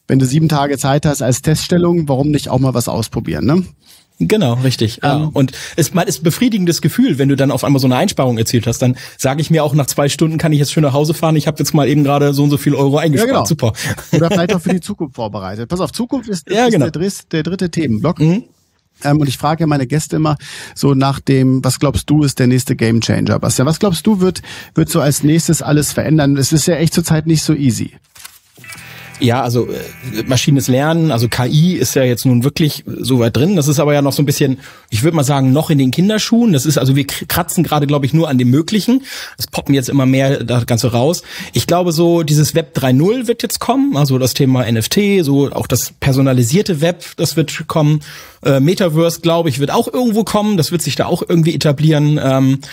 wenn 0.08 0.20
du 0.20 0.26
sieben 0.26 0.50
Tage 0.50 0.78
Zeit 0.78 1.06
hast 1.06 1.22
als 1.22 1.42
Teststellung, 1.42 2.10
warum 2.10 2.30
nicht 2.30 2.50
auch 2.50 2.60
mal 2.60 2.74
was 2.74 2.88
ausprobieren, 2.88 3.46
ne? 3.46 3.64
Genau, 4.20 4.54
richtig. 4.56 5.00
Ja. 5.04 5.18
Ähm, 5.18 5.30
und 5.30 5.52
es 5.76 5.94
mal 5.94 6.04
ist 6.04 6.22
ein 6.22 6.24
befriedigendes 6.24 6.82
Gefühl, 6.82 7.20
wenn 7.20 7.30
du 7.30 7.36
dann 7.36 7.52
auf 7.52 7.64
einmal 7.64 7.80
so 7.80 7.88
eine 7.88 7.98
Einsparung 7.98 8.38
erzielt 8.38 8.66
hast. 8.66 8.82
Dann 8.82 8.98
sage 9.18 9.42
ich 9.42 9.52
mir 9.52 9.64
auch 9.64 9.74
nach 9.74 9.86
zwei 9.86 10.10
Stunden 10.10 10.38
kann 10.38 10.52
ich 10.52 10.60
jetzt 10.60 10.72
schön 10.72 10.84
nach 10.84 10.94
Hause 10.94 11.14
fahren. 11.14 11.36
Ich 11.36 11.46
habe 11.46 11.60
jetzt 11.60 11.74
mal 11.74 11.88
eben 11.88 12.04
gerade 12.04 12.34
so 12.34 12.44
und 12.44 12.50
so 12.50 12.58
viel 12.58 12.74
Euro 12.74 12.98
eingespart. 12.98 13.30
Ja, 13.30 13.34
genau. 13.36 13.46
Super. 13.46 13.74
Oder 14.12 14.30
vielleicht 14.30 14.56
auch 14.56 14.62
für 14.62 14.74
die 14.74 14.82
Zukunft 14.82 15.16
vorbereitet. 15.16 15.70
Pass 15.70 15.82
auf, 15.82 15.92
Zukunft 15.92 16.30
ist, 16.30 16.50
ja, 16.50 16.66
ist 16.66 16.74
genau. 16.74 16.86
der, 16.86 16.92
dritte, 16.92 17.16
der 17.32 17.44
dritte 17.44 17.70
Themenblock. 17.70 18.20
Mhm. 18.20 18.44
Ähm, 19.04 19.20
und 19.20 19.28
ich 19.28 19.38
frage 19.38 19.62
ja 19.62 19.68
meine 19.68 19.86
Gäste 19.86 20.16
immer 20.16 20.38
so 20.74 20.94
nach 20.94 21.20
dem, 21.20 21.64
was 21.64 21.80
glaubst 21.80 22.10
du 22.10 22.24
ist 22.24 22.40
der 22.40 22.48
nächste 22.48 22.76
Game 22.76 23.02
Changer, 23.02 23.40
Bastian? 23.40 23.68
Was 23.68 23.80
glaubst 23.80 24.08
du 24.08 24.20
wird, 24.20 24.42
wird 24.74 24.90
so 24.90 25.00
als 25.00 25.24
nächstes 25.24 25.62
alles 25.62 25.94
verändern? 25.94 26.38
Es 26.38 26.52
ist 26.52 26.66
ja 26.68 26.76
echt 26.76 26.94
zurzeit 26.94 27.28
nicht 27.28 27.44
so 27.44 27.54
easy. 27.54 27.94
Ja, 29.20 29.42
also 29.42 29.68
äh, 29.68 30.24
Maschines 30.28 30.68
Lernen, 30.68 31.12
also 31.12 31.28
KI 31.28 31.74
ist 31.74 31.96
ja 31.96 32.04
jetzt 32.04 32.26
nun 32.26 32.44
wirklich 32.44 32.84
so 32.86 33.20
weit 33.20 33.36
drin. 33.36 33.56
Das 33.56 33.68
ist 33.68 33.80
aber 33.80 33.94
ja 33.94 34.02
noch 34.02 34.14
so 34.14 34.22
ein 34.22 34.26
bisschen, 34.26 34.60
ich 34.90 35.04
würde 35.04 35.16
mal 35.16 35.24
sagen, 35.24 35.52
noch 35.52 35.70
in 35.70 35.80
den 35.80 35.92
Kinderschuhen. 35.92 36.54
Das 36.54 36.66
ist 36.66 36.78
also, 36.78 36.96
wir 36.96 37.06
kratzen 37.08 37.64
gerade, 37.64 37.88
glaube 37.88 38.06
ich, 38.06 38.14
nur 38.14 38.30
an 38.30 38.38
dem 38.38 38.50
Möglichen. 38.50 39.04
Es 39.38 39.48
poppen 39.48 39.74
jetzt 39.74 39.90
immer 39.90 40.06
mehr 40.06 40.44
das 40.44 40.66
Ganze 40.68 40.92
raus. 40.92 41.24
Ich 41.54 41.66
glaube, 41.66 41.92
so 41.92 42.22
dieses 42.22 42.54
Web 42.54 42.78
3.0 42.78 43.28
wird 43.28 43.42
jetzt 43.42 43.60
kommen, 43.60 43.98
also 43.98 44.20
das 44.20 44.34
Thema 44.34 44.72
NFT, 44.72 45.24
so 45.24 45.52
auch 45.52 45.68
das 45.68 45.94
personalisierte 46.00 46.82
Web, 46.82 47.04
das 47.18 47.36
wird 47.36 47.68
kommen. 47.68 48.02
Äh, 48.44 48.60
Metaverse, 48.60 49.22
glaube 49.22 49.50
ich, 49.50 49.60
wird 49.60 49.72
auch 49.72 49.92
irgendwo 49.92 50.24
kommen. 50.24 50.58
Das 50.58 50.72
wird 50.72 50.84
sich 50.84 50.96
da 50.96 51.08
auch 51.08 51.24
irgendwie 51.28 51.56
etablieren. 51.56 52.20
Ähm, 52.24 52.60
äh, 52.60 52.68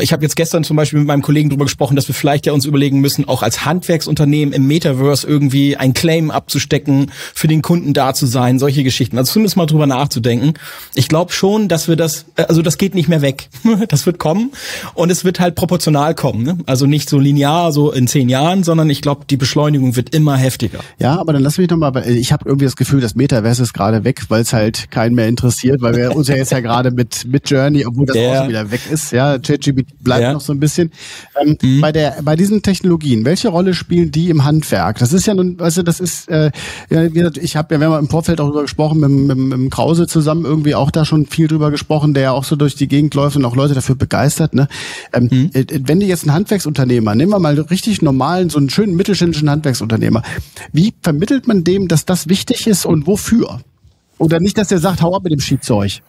ich 0.00 0.12
habe 0.12 0.22
jetzt 0.22 0.36
gestern 0.36 0.64
zum 0.64 0.76
Beispiel 0.76 0.98
mit 0.98 1.08
meinem 1.08 1.22
Kollegen 1.22 1.50
darüber 1.50 1.64
gesprochen, 1.64 1.96
dass 1.96 2.08
wir 2.08 2.14
vielleicht 2.14 2.46
ja 2.46 2.52
uns 2.52 2.64
überlegen 2.64 3.00
müssen, 3.00 3.26
auch 3.26 3.42
als 3.42 3.64
Handwerksunternehmen 3.64 4.54
im 4.54 4.66
Metaverse 4.66 5.26
irgendwie 5.26 5.76
ein 5.76 5.94
Claim 5.94 6.30
abzustecken, 6.30 7.10
für 7.34 7.48
den 7.48 7.62
Kunden 7.62 7.92
da 7.92 8.14
zu 8.14 8.26
sein, 8.26 8.58
solche 8.58 8.84
Geschichten. 8.84 9.18
Also 9.18 9.32
zumindest 9.32 9.56
mal 9.56 9.66
drüber 9.66 9.86
nachzudenken. 9.86 10.54
Ich 10.94 11.08
glaube 11.08 11.32
schon, 11.32 11.68
dass 11.68 11.88
wir 11.88 11.96
das, 11.96 12.26
äh, 12.36 12.42
also 12.42 12.62
das 12.62 12.78
geht 12.78 12.94
nicht 12.94 13.08
mehr 13.08 13.22
weg. 13.22 13.48
Das 13.88 14.06
wird 14.06 14.18
kommen 14.18 14.50
und 14.94 15.10
es 15.10 15.24
wird 15.24 15.40
halt 15.40 15.54
proportional 15.56 16.14
kommen. 16.14 16.42
Ne? 16.42 16.58
Also 16.66 16.86
nicht 16.86 17.08
so 17.08 17.18
linear, 17.18 17.72
so 17.72 17.92
in 17.92 18.06
zehn 18.06 18.28
Jahren, 18.28 18.64
sondern 18.64 18.88
ich 18.88 19.02
glaube, 19.02 19.24
die 19.28 19.36
Beschleunigung 19.36 19.94
wird 19.94 20.14
immer 20.14 20.36
heftiger. 20.36 20.78
Ja, 20.98 21.18
aber 21.18 21.32
dann 21.32 21.42
lass 21.42 21.58
mich 21.58 21.68
nochmal, 21.68 21.94
weil 21.94 22.08
ich 22.08 22.32
habe 22.32 22.44
irgendwie 22.46 22.64
das 22.64 22.76
Gefühl, 22.76 23.00
das 23.00 23.14
Metaverse 23.14 23.62
ist 23.62 23.72
gerade 23.72 24.04
weg, 24.04 24.22
weil 24.28 24.42
es 24.42 24.52
halt 24.52 24.90
keinen 24.90 25.14
mehr 25.14 25.28
interessiert, 25.28 25.82
weil 25.82 25.96
wir 25.96 26.16
uns 26.16 26.28
ja 26.28 26.36
jetzt 26.36 26.52
ja 26.52 26.60
gerade 26.60 26.90
mit, 26.90 27.26
mit 27.26 27.48
Journey, 27.50 27.84
obwohl 27.84 28.06
das 28.06 28.14
Der, 28.14 28.30
auch 28.30 28.36
schon 28.36 28.48
wieder 28.48 28.70
weg 28.70 28.80
ist, 28.90 29.12
ja, 29.12 29.38
ChatGPT 29.38 29.73
bleibt 29.74 30.22
ja. 30.22 30.32
noch 30.32 30.40
so 30.40 30.52
ein 30.52 30.60
bisschen. 30.60 30.90
Ähm, 31.40 31.56
mhm. 31.60 31.80
Bei 31.80 31.92
der, 31.92 32.16
bei 32.22 32.36
diesen 32.36 32.62
Technologien, 32.62 33.24
welche 33.24 33.48
Rolle 33.48 33.74
spielen 33.74 34.10
die 34.10 34.30
im 34.30 34.44
Handwerk? 34.44 34.98
Das 34.98 35.12
ist 35.12 35.26
ja 35.26 35.34
nun, 35.34 35.58
weißt 35.58 35.78
du, 35.78 35.82
das 35.82 36.00
ist, 36.00 36.28
äh, 36.28 36.50
wie 36.88 37.10
gesagt, 37.10 37.38
ich 37.38 37.56
habe 37.56 37.74
ja, 37.74 37.80
wir 37.80 37.90
haben 37.90 38.04
im 38.04 38.08
Vorfeld 38.08 38.40
auch 38.40 38.48
drüber 38.48 38.62
gesprochen, 38.62 39.00
mit, 39.00 39.10
mit, 39.10 39.36
mit 39.36 39.52
dem 39.52 39.70
Krause 39.70 40.06
zusammen 40.06 40.44
irgendwie 40.44 40.74
auch 40.74 40.90
da 40.90 41.04
schon 41.04 41.26
viel 41.26 41.48
drüber 41.48 41.70
gesprochen, 41.70 42.14
der 42.14 42.22
ja 42.22 42.32
auch 42.32 42.44
so 42.44 42.56
durch 42.56 42.74
die 42.74 42.88
Gegend 42.88 43.14
läuft 43.14 43.36
und 43.36 43.44
auch 43.44 43.56
Leute 43.56 43.74
dafür 43.74 43.94
begeistert. 43.94 44.54
Ne? 44.54 44.68
Ähm, 45.12 45.28
mhm. 45.30 45.50
Äh, 45.52 45.64
wenn 45.84 46.00
du 46.00 46.06
jetzt 46.06 46.24
einen 46.24 46.34
Handwerksunternehmer, 46.34 47.14
nehmen 47.14 47.32
wir 47.32 47.38
mal 47.38 47.58
richtig 47.58 48.02
normalen, 48.02 48.50
so 48.50 48.58
einen 48.58 48.70
schönen 48.70 48.96
mittelständischen 48.96 49.50
Handwerksunternehmer, 49.50 50.22
wie 50.72 50.94
vermittelt 51.02 51.46
man 51.46 51.64
dem, 51.64 51.88
dass 51.88 52.04
das 52.04 52.28
wichtig 52.28 52.66
ist 52.66 52.86
und 52.86 53.06
wofür? 53.06 53.60
Oder 54.18 54.40
nicht, 54.40 54.56
dass 54.58 54.68
der 54.68 54.78
sagt, 54.78 55.02
hau 55.02 55.14
ab 55.14 55.24
mit 55.24 55.32
dem 55.32 55.40
Schiedzeug. 55.40 56.00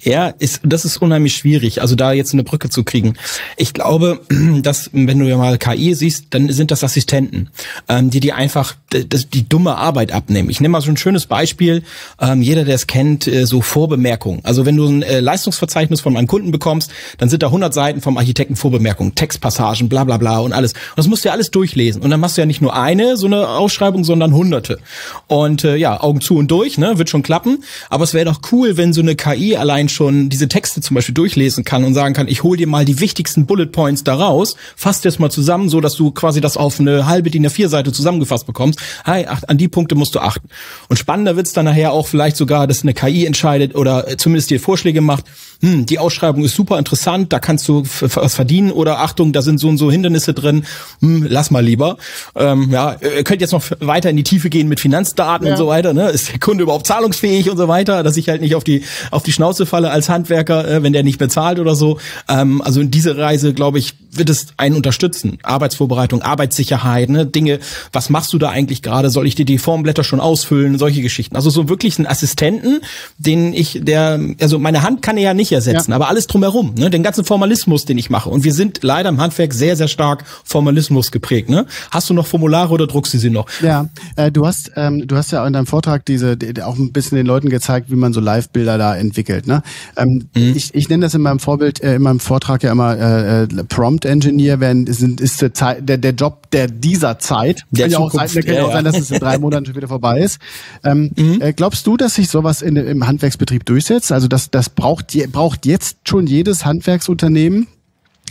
Ja, 0.00 0.28
ist, 0.28 0.60
das 0.64 0.84
ist 0.84 1.00
unheimlich 1.00 1.36
schwierig, 1.36 1.80
also 1.80 1.94
da 1.94 2.12
jetzt 2.12 2.32
eine 2.32 2.44
Brücke 2.44 2.68
zu 2.68 2.84
kriegen. 2.84 3.14
Ich 3.56 3.74
glaube, 3.74 4.20
dass, 4.62 4.90
wenn 4.92 5.18
du 5.18 5.26
ja 5.26 5.36
mal 5.36 5.58
KI 5.58 5.94
siehst, 5.94 6.26
dann 6.30 6.50
sind 6.50 6.70
das 6.70 6.84
Assistenten, 6.84 7.50
ähm, 7.88 8.10
die 8.10 8.20
dir 8.20 8.36
einfach 8.36 8.74
das, 8.90 9.28
die 9.28 9.48
dumme 9.48 9.76
Arbeit 9.76 10.12
abnehmen. 10.12 10.50
Ich 10.50 10.60
nehme 10.60 10.72
mal 10.72 10.80
so 10.80 10.90
ein 10.90 10.96
schönes 10.96 11.26
Beispiel. 11.26 11.82
Ähm, 12.20 12.42
jeder, 12.42 12.64
der 12.64 12.74
es 12.74 12.86
kennt, 12.86 13.26
äh, 13.26 13.46
so 13.46 13.60
Vorbemerkungen. 13.60 14.40
Also 14.44 14.66
wenn 14.66 14.76
du 14.76 14.86
ein 14.86 15.02
äh, 15.02 15.20
Leistungsverzeichnis 15.20 16.00
von 16.00 16.16
einem 16.16 16.26
Kunden 16.26 16.50
bekommst, 16.50 16.90
dann 17.18 17.28
sind 17.28 17.42
da 17.42 17.48
100 17.48 17.72
Seiten 17.72 18.00
vom 18.00 18.16
Architekten 18.16 18.56
Vorbemerkungen, 18.56 19.14
Textpassagen, 19.14 19.88
bla 19.88 20.04
bla 20.04 20.16
bla 20.16 20.38
und 20.38 20.52
alles. 20.52 20.72
Und 20.72 20.96
das 20.96 21.06
musst 21.06 21.24
du 21.24 21.28
ja 21.28 21.32
alles 21.34 21.50
durchlesen. 21.50 22.02
Und 22.02 22.10
dann 22.10 22.20
machst 22.20 22.36
du 22.36 22.42
ja 22.42 22.46
nicht 22.46 22.62
nur 22.62 22.74
eine 22.74 23.16
so 23.16 23.26
eine 23.26 23.48
Ausschreibung, 23.48 24.04
sondern 24.04 24.32
hunderte. 24.34 24.78
Und 25.26 25.64
äh, 25.64 25.76
ja, 25.76 26.00
Augen 26.00 26.20
zu 26.20 26.36
und 26.36 26.50
durch, 26.50 26.78
ne, 26.78 26.98
wird 26.98 27.10
schon 27.10 27.22
klappen. 27.22 27.64
Aber 27.90 28.04
es 28.04 28.14
wäre 28.14 28.24
doch 28.24 28.40
cool, 28.52 28.76
wenn 28.76 28.92
so 28.92 29.00
eine 29.00 29.14
KI 29.14 29.56
allein 29.58 29.88
schon 29.88 30.28
diese 30.28 30.48
Texte 30.48 30.80
zum 30.80 30.94
Beispiel 30.94 31.14
durchlesen 31.14 31.64
kann 31.64 31.84
und 31.84 31.94
sagen 31.94 32.14
kann, 32.14 32.28
ich 32.28 32.42
hol 32.42 32.56
dir 32.56 32.66
mal 32.66 32.84
die 32.84 33.00
wichtigsten 33.00 33.46
Bullet 33.46 33.66
Points 33.66 34.04
daraus, 34.04 34.56
fass 34.76 35.00
das 35.00 35.18
mal 35.18 35.30
zusammen, 35.30 35.68
so 35.68 35.80
dass 35.80 35.94
du 35.94 36.10
quasi 36.10 36.40
das 36.40 36.56
auf 36.56 36.80
eine 36.80 37.06
halbe 37.06 37.30
DIN 37.30 37.46
A4 37.46 37.68
Seite 37.68 37.92
zusammengefasst 37.92 38.46
bekommst. 38.46 38.80
Hey, 39.04 39.26
ach, 39.28 39.42
an 39.46 39.58
die 39.58 39.68
Punkte 39.68 39.94
musst 39.94 40.14
du 40.14 40.20
achten. 40.20 40.48
Und 40.88 40.96
spannender 40.96 41.36
wird's 41.36 41.52
dann 41.52 41.64
nachher 41.64 41.92
auch 41.92 42.06
vielleicht 42.06 42.36
sogar, 42.36 42.66
dass 42.66 42.82
eine 42.82 42.94
KI 42.94 43.26
entscheidet 43.26 43.74
oder 43.74 44.06
zumindest 44.18 44.50
dir 44.50 44.60
Vorschläge 44.60 45.00
macht, 45.00 45.24
hm, 45.60 45.86
die 45.86 45.98
Ausschreibung 45.98 46.44
ist 46.44 46.54
super 46.54 46.78
interessant, 46.78 47.32
da 47.32 47.40
kannst 47.40 47.66
du 47.66 47.82
was 48.00 48.34
verdienen 48.34 48.70
oder 48.70 49.00
Achtung, 49.00 49.32
da 49.32 49.42
sind 49.42 49.58
so 49.58 49.68
und 49.68 49.76
so 49.76 49.90
Hindernisse 49.90 50.32
drin, 50.32 50.64
hm, 51.00 51.26
lass 51.28 51.50
mal 51.50 51.64
lieber. 51.64 51.96
Ähm, 52.36 52.70
ja, 52.70 52.96
ihr 53.00 53.24
könnt 53.24 53.40
jetzt 53.40 53.52
noch 53.52 53.64
weiter 53.80 54.10
in 54.10 54.16
die 54.16 54.22
Tiefe 54.22 54.50
gehen 54.50 54.68
mit 54.68 54.78
Finanzdaten 54.78 55.46
ja. 55.46 55.52
und 55.52 55.58
so 55.58 55.66
weiter. 55.66 55.92
Ne? 55.94 56.10
Ist 56.10 56.30
der 56.30 56.38
Kunde 56.38 56.62
überhaupt 56.62 56.86
zahlungsfähig 56.86 57.50
und 57.50 57.56
so 57.56 57.66
weiter, 57.66 58.02
dass 58.02 58.16
ich 58.16 58.28
halt 58.28 58.40
nicht 58.40 58.54
auf 58.54 58.62
die 58.62 58.84
auf 59.10 59.22
die 59.22 59.32
Schnauze 59.32 59.47
falle 59.66 59.90
als 59.90 60.08
Handwerker, 60.08 60.68
äh, 60.68 60.82
wenn 60.82 60.92
der 60.92 61.02
nicht 61.02 61.18
bezahlt 61.18 61.58
oder 61.58 61.74
so. 61.74 61.98
Ähm, 62.28 62.62
also 62.62 62.80
in 62.80 62.90
diese 62.90 63.16
Reise, 63.16 63.54
glaube 63.54 63.78
ich, 63.78 63.94
wird 64.10 64.30
es 64.30 64.48
einen 64.56 64.76
unterstützen. 64.76 65.38
Arbeitsvorbereitung, 65.42 66.22
Arbeitssicherheit, 66.22 67.08
ne? 67.08 67.26
Dinge, 67.26 67.58
was 67.92 68.10
machst 68.10 68.32
du 68.32 68.38
da 68.38 68.50
eigentlich 68.50 68.82
gerade? 68.82 69.10
Soll 69.10 69.26
ich 69.26 69.34
dir 69.34 69.44
die 69.44 69.58
Formblätter 69.58 70.04
schon 70.04 70.20
ausfüllen? 70.20 70.78
Solche 70.78 71.02
Geschichten. 71.02 71.36
Also 71.36 71.50
so 71.50 71.68
wirklich 71.68 71.98
einen 71.98 72.06
Assistenten, 72.06 72.80
den 73.18 73.52
ich, 73.52 73.80
der, 73.82 74.20
also 74.40 74.58
meine 74.58 74.82
Hand 74.82 75.02
kann 75.02 75.16
er 75.16 75.22
ja 75.24 75.34
nicht 75.34 75.52
ersetzen, 75.52 75.90
ja. 75.90 75.96
aber 75.96 76.08
alles 76.08 76.26
drumherum, 76.26 76.74
ne? 76.76 76.90
den 76.90 77.02
ganzen 77.02 77.24
Formalismus, 77.24 77.84
den 77.84 77.98
ich 77.98 78.10
mache. 78.10 78.30
Und 78.30 78.44
wir 78.44 78.54
sind 78.54 78.80
leider 78.82 79.08
im 79.08 79.20
Handwerk 79.20 79.52
sehr, 79.52 79.76
sehr 79.76 79.88
stark 79.88 80.24
Formalismus 80.44 81.10
geprägt. 81.10 81.48
Ne? 81.48 81.66
Hast 81.90 82.10
du 82.10 82.14
noch 82.14 82.26
Formulare 82.26 82.72
oder 82.72 82.86
druckst 82.86 83.14
du 83.14 83.18
sie 83.18 83.30
noch? 83.30 83.46
Ja, 83.62 83.88
äh, 84.16 84.30
du 84.30 84.46
hast, 84.46 84.72
ähm, 84.76 85.06
du 85.06 85.16
hast 85.16 85.32
ja 85.32 85.46
in 85.46 85.52
deinem 85.52 85.66
Vortrag 85.66 86.04
diese 86.06 86.36
die, 86.36 86.62
auch 86.62 86.76
ein 86.76 86.92
bisschen 86.92 87.16
den 87.16 87.26
Leuten 87.26 87.48
gezeigt, 87.48 87.90
wie 87.90 87.96
man 87.96 88.12
so 88.12 88.20
Live-Bilder 88.20 88.78
da 88.78 88.96
entwickelt. 88.96 89.46
Ne? 89.46 89.62
Ähm, 89.96 90.28
mhm. 90.34 90.54
Ich, 90.56 90.74
ich 90.74 90.88
nenne 90.88 91.04
das 91.04 91.14
in 91.14 91.22
meinem 91.22 91.38
Vorbild, 91.38 91.82
äh, 91.82 91.96
in 91.96 92.02
meinem 92.02 92.20
Vortrag 92.20 92.62
ja 92.62 92.72
immer 92.72 92.96
äh, 92.96 93.42
äh 93.42 93.48
Prompt 93.68 94.04
Engineer 94.08 94.60
werden, 94.60 94.92
sind, 94.92 95.20
ist 95.20 95.40
der, 95.42 95.54
Zeit, 95.54 95.88
der, 95.88 95.98
der 95.98 96.12
Job 96.12 96.50
der 96.50 96.66
dieser 96.66 97.18
Zeit. 97.18 97.64
Der 97.70 97.84
kann 97.84 97.92
ja 97.92 97.98
auch 97.98 98.10
sein, 98.10 98.28
kann 98.44 98.54
ja, 98.54 98.64
auch 98.64 98.72
sein, 98.72 98.84
dass 98.84 98.98
es 98.98 99.10
in 99.10 99.20
drei 99.20 99.38
Monaten 99.38 99.66
schon 99.66 99.76
wieder 99.76 99.88
vorbei 99.88 100.20
ist. 100.20 100.38
Ähm, 100.84 101.10
mhm. 101.16 101.40
äh, 101.40 101.52
glaubst 101.52 101.86
du, 101.86 101.96
dass 101.96 102.14
sich 102.14 102.28
sowas 102.28 102.62
in, 102.62 102.76
im 102.76 103.06
Handwerksbetrieb 103.06 103.64
durchsetzt? 103.64 104.10
Also 104.10 104.28
das, 104.28 104.50
das 104.50 104.70
braucht, 104.70 105.16
braucht 105.32 105.66
jetzt 105.66 105.98
schon 106.08 106.26
jedes 106.26 106.64
Handwerksunternehmen? 106.64 107.68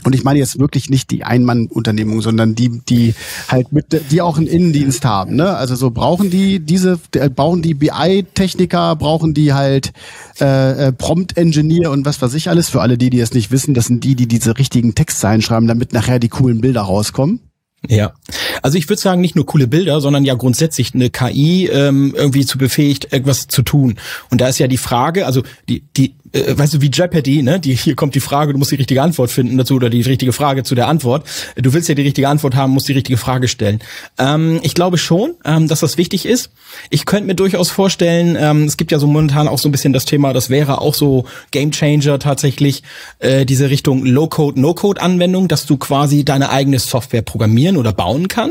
Und 0.03 0.15
ich 0.15 0.23
meine 0.23 0.39
jetzt 0.39 0.59
wirklich 0.59 0.89
nicht 0.89 1.11
die 1.11 1.23
Einmann-Unternehmung, 1.23 2.21
sondern 2.21 2.55
die, 2.55 2.81
die 2.87 3.13
halt 3.47 3.71
mit, 3.71 4.11
die 4.11 4.21
auch 4.21 4.37
einen 4.37 4.47
Innendienst 4.47 5.05
haben. 5.05 5.35
Ne? 5.35 5.55
Also 5.55 5.75
so 5.75 5.91
brauchen 5.91 6.29
die 6.29 6.59
diese, 6.59 6.99
äh, 7.15 7.29
brauchen 7.29 7.61
die 7.61 7.73
BI-Techniker, 7.73 8.95
brauchen 8.95 9.33
die 9.33 9.53
halt 9.53 9.93
äh, 10.39 10.87
äh, 10.87 10.91
Prompt-Engineer 10.91 11.91
und 11.91 12.05
was 12.05 12.21
weiß 12.21 12.33
ich 12.33 12.49
alles. 12.49 12.69
Für 12.69 12.81
alle 12.81 12.97
die, 12.97 13.09
die 13.09 13.19
es 13.19 13.33
nicht 13.33 13.51
wissen, 13.51 13.73
das 13.73 13.85
sind 13.85 14.03
die, 14.03 14.15
die 14.15 14.27
diese 14.27 14.57
richtigen 14.57 14.95
Textzeilen 14.95 15.41
schreiben, 15.41 15.67
damit 15.67 15.93
nachher 15.93 16.19
die 16.19 16.29
coolen 16.29 16.61
Bilder 16.61 16.81
rauskommen. 16.81 17.39
Ja, 17.87 18.13
also 18.61 18.77
ich 18.77 18.89
würde 18.89 19.01
sagen, 19.01 19.21
nicht 19.21 19.35
nur 19.35 19.45
coole 19.45 19.67
Bilder, 19.67 20.01
sondern 20.01 20.25
ja 20.25 20.33
grundsätzlich 20.35 20.93
eine 20.93 21.09
KI 21.09 21.67
ähm, 21.67 22.13
irgendwie 22.15 22.45
zu 22.45 22.57
befähigt, 22.57 23.11
irgendwas 23.11 23.47
zu 23.47 23.61
tun. 23.61 23.95
Und 24.29 24.41
da 24.41 24.47
ist 24.47 24.59
ja 24.59 24.67
die 24.67 24.77
Frage, 24.77 25.25
also 25.25 25.43
die, 25.67 25.83
die 25.95 26.15
äh, 26.33 26.57
weißt 26.57 26.75
du, 26.75 26.81
wie 26.81 26.89
Jeopardy, 26.91 27.41
ne? 27.41 27.59
Die, 27.59 27.75
hier 27.75 27.95
kommt 27.95 28.15
die 28.15 28.19
Frage, 28.19 28.53
du 28.53 28.59
musst 28.59 28.71
die 28.71 28.75
richtige 28.75 29.01
Antwort 29.01 29.31
finden 29.31 29.57
dazu 29.57 29.75
oder 29.75 29.89
die 29.89 30.01
richtige 30.01 30.33
Frage 30.33 30.63
zu 30.63 30.75
der 30.75 30.87
Antwort. 30.87 31.25
Du 31.55 31.73
willst 31.73 31.89
ja 31.89 31.95
die 31.95 32.01
richtige 32.01 32.27
Antwort 32.27 32.55
haben, 32.55 32.73
musst 32.73 32.87
die 32.87 32.93
richtige 32.93 33.17
Frage 33.17 33.47
stellen. 33.47 33.79
Ähm, 34.17 34.59
ich 34.63 34.73
glaube 34.73 34.97
schon, 34.97 35.35
ähm, 35.45 35.67
dass 35.67 35.79
das 35.79 35.97
wichtig 35.97 36.25
ist. 36.25 36.51
Ich 36.89 37.05
könnte 37.05 37.27
mir 37.27 37.35
durchaus 37.35 37.69
vorstellen, 37.69 38.37
ähm, 38.39 38.65
es 38.65 38.77
gibt 38.77 38.91
ja 38.91 38.99
so 38.99 39.07
momentan 39.07 39.47
auch 39.47 39.59
so 39.59 39.69
ein 39.69 39.71
bisschen 39.71 39.93
das 39.93 40.05
Thema, 40.05 40.33
das 40.33 40.49
wäre 40.49 40.81
auch 40.81 40.93
so 40.93 41.25
Game 41.51 41.71
Changer 41.71 42.19
tatsächlich, 42.19 42.83
äh, 43.19 43.45
diese 43.45 43.69
Richtung 43.69 44.05
Low-Code, 44.05 44.59
No-Code-Anwendung, 44.59 45.47
dass 45.47 45.65
du 45.65 45.77
quasi 45.77 46.25
deine 46.25 46.49
eigene 46.49 46.79
Software 46.79 47.21
programmieren 47.21 47.77
oder 47.77 47.93
bauen 47.93 48.27
kannst. 48.27 48.46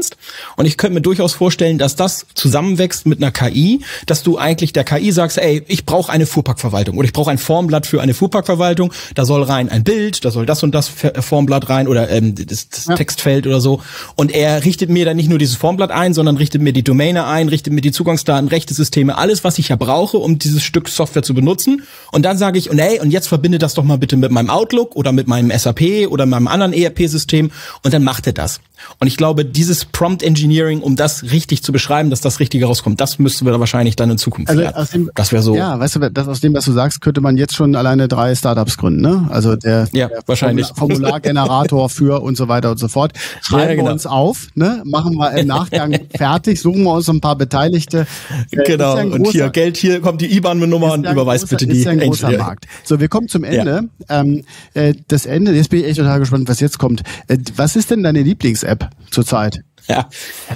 Und 0.57 0.67
ich 0.67 0.77
könnte 0.77 0.95
mir 0.95 1.01
durchaus 1.01 1.35
vorstellen, 1.35 1.79
dass 1.79 1.97
das 1.97 2.27
zusammenwächst 2.35 3.07
mit 3.07 3.23
einer 3.23 3.31
KI, 3.31 3.81
dass 4.07 4.23
du 4.23 4.39
eigentlich 4.39 4.73
der 4.73 4.85
KI 4.85 5.13
sagst, 5.13 5.39
ey, 5.39 5.63
ich 5.69 5.87
brauche 5.87 6.13
eine 6.13 6.27
Fuhrparkverwaltung 6.27 6.97
oder 6.97 7.07
ich 7.07 7.13
brauche 7.13 7.31
ein 7.31 7.39
Formblatt 7.39 7.87
für 7.87 8.01
eine 8.01 8.15
Fuhrparkverwaltung. 8.15 8.93
Da 9.15 9.25
soll 9.25 9.43
rein 9.43 9.69
ein 9.69 9.85
Bild, 9.85 10.25
da 10.25 10.31
soll 10.31 10.47
das 10.47 10.63
und 10.63 10.75
das 10.75 10.91
äh, 11.03 11.23
Formblatt 11.23 11.69
rein 11.69 11.89
oder 11.89 12.09
ähm, 12.11 12.35
das, 12.35 12.69
das 12.69 12.87
ja. 12.87 12.95
Textfeld 12.95 13.47
oder 13.47 13.61
so. 13.61 13.83
Und 14.15 14.33
er 14.33 14.65
richtet 14.65 14.91
mir 14.91 15.05
dann 15.05 15.17
nicht 15.17 15.29
nur 15.29 15.39
dieses 15.39 15.57
Formblatt 15.57 15.91
ein, 15.91 16.15
sondern 16.15 16.37
richtet 16.37 16.63
mir 16.63 16.73
die 16.73 16.83
Domäne 16.83 17.27
ein, 17.27 17.49
richtet 17.49 17.73
mir 17.73 17.81
die 17.81 17.93
Zugangsdaten, 17.93 18.49
Rechtesysteme, 18.49 19.17
alles, 19.17 19.45
was 19.45 19.59
ich 19.59 19.69
ja 19.69 19.77
brauche, 19.77 20.19
um 20.19 20.39
dieses 20.39 20.63
Stück 20.63 20.89
Software 20.89 21.23
zu 21.23 21.35
benutzen. 21.35 21.83
Und 22.13 22.23
dann 22.23 22.39
sage 22.39 22.59
ich, 22.59 22.71
und 22.71 22.79
hey, 22.79 23.01
und 23.01 23.11
jetzt 23.11 23.29
verbinde 23.29 23.59
das 23.59 23.75
doch 23.75 23.85
mal 23.85 23.99
bitte 23.99 24.17
mit 24.17 24.31
meinem 24.31 24.51
Outlook 24.51 24.97
oder 24.97 25.13
mit 25.13 25.27
meinem 25.27 25.57
SAP 25.57 26.09
oder 26.09 26.27
meinem 26.27 26.49
anderen 26.49 26.73
ERP-System. 26.73 27.51
Und 27.83 27.95
dann 27.95 28.05
macht 28.05 28.27
er 28.27 28.33
das. 28.33 28.61
Und 28.99 29.07
ich 29.07 29.17
glaube, 29.17 29.45
dieses 29.45 29.85
Prompt 29.85 30.23
Engineering, 30.23 30.81
um 30.81 30.97
das 30.97 31.25
richtig 31.25 31.63
zu 31.63 31.73
beschreiben, 31.73 32.11
dass 32.11 32.21
das 32.21 32.41
Richtige 32.41 32.67
rauskommt, 32.67 33.01
das 33.01 33.19
müssten 33.19 33.45
wir 33.45 33.53
da 33.53 33.61
wahrscheinlich 33.61 33.97
dann 33.97 34.11
in 34.11 34.19
Zukunft 34.19 34.51
also 34.51 34.63
lernen. 34.63 34.89
Dem, 34.93 35.11
das 35.15 35.33
wäre 35.33 35.43
so. 35.43 35.55
Ja, 35.55 35.79
weißt 35.79 35.97
du, 35.97 36.11
das 36.11 36.29
aus 36.29 36.41
dem, 36.41 36.55
was 36.55 36.65
du 36.65 36.73
sagst, 36.73 37.01
könnte 37.01 37.21
man 37.21 37.37
jetzt 37.37 37.55
schon 37.55 37.75
alleine 37.77 38.09
drei 38.09 38.35
Startups 38.35 38.77
gründen, 38.77 39.01
ne? 39.01 39.29
Also 39.31 39.57
der, 39.57 39.89
ja, 39.93 40.09
der 40.09 40.23
wahrscheinlich. 40.27 40.67
Formulargenerator 40.75 41.89
für 41.91 42.23
und 42.23 42.37
so 42.37 42.49
weiter 42.49 42.71
und 42.71 42.79
so 42.79 42.89
fort. 42.89 43.13
Schreiben 43.43 43.69
ja, 43.69 43.75
genau. 43.75 43.85
wir 43.87 43.93
uns 43.93 44.07
auf, 44.07 44.49
ne? 44.55 44.83
Machen 44.85 45.17
wir 45.17 45.33
im 45.33 45.47
Nachgang 45.47 45.99
fertig, 46.17 46.61
suchen 46.61 46.83
wir 46.85 46.93
uns 46.93 47.09
ein 47.09 47.21
paar 47.21 47.37
Beteiligte. 47.37 48.07
Äh, 48.51 48.65
genau. 48.65 48.97
Ja 48.97 49.05
und 49.05 49.27
hier 49.29 49.51
Geld, 49.51 49.77
hier 49.77 50.01
kommt 50.01 50.21
die 50.21 50.37
IBAN-Nummer 50.37 50.93
und 50.93 51.07
überweist 51.07 51.45
großer, 51.45 51.57
bitte 51.57 51.73
die. 51.73 51.79
Ist 51.79 51.85
ja 51.85 51.93
ein 51.93 52.01
großer 52.01 52.33
Markt. 52.33 52.67
So, 52.85 53.01
wir 53.01 53.09
kommen 53.09 53.29
zum 53.29 53.45
Ende. 53.45 53.89
Ähm, 54.09 54.45
äh, 54.75 54.95
das 55.09 55.27
Ende, 55.27 55.53
jetzt 55.53 55.71
bin 55.71 55.81
ich 55.81 55.87
echt 55.87 55.99
total 55.99 56.21
gespannt, 56.21 56.49
was 56.49 56.61
jetzt 56.61 56.79
kommt. 56.79 57.03
Äh, 57.29 57.39
was 57.57 57.77
ist 57.77 57.91
denn 57.91 58.03
deine 58.03 58.23
Lieblings-App 58.23 58.76
zurzeit? 59.11 59.61
Ja, 59.97 60.09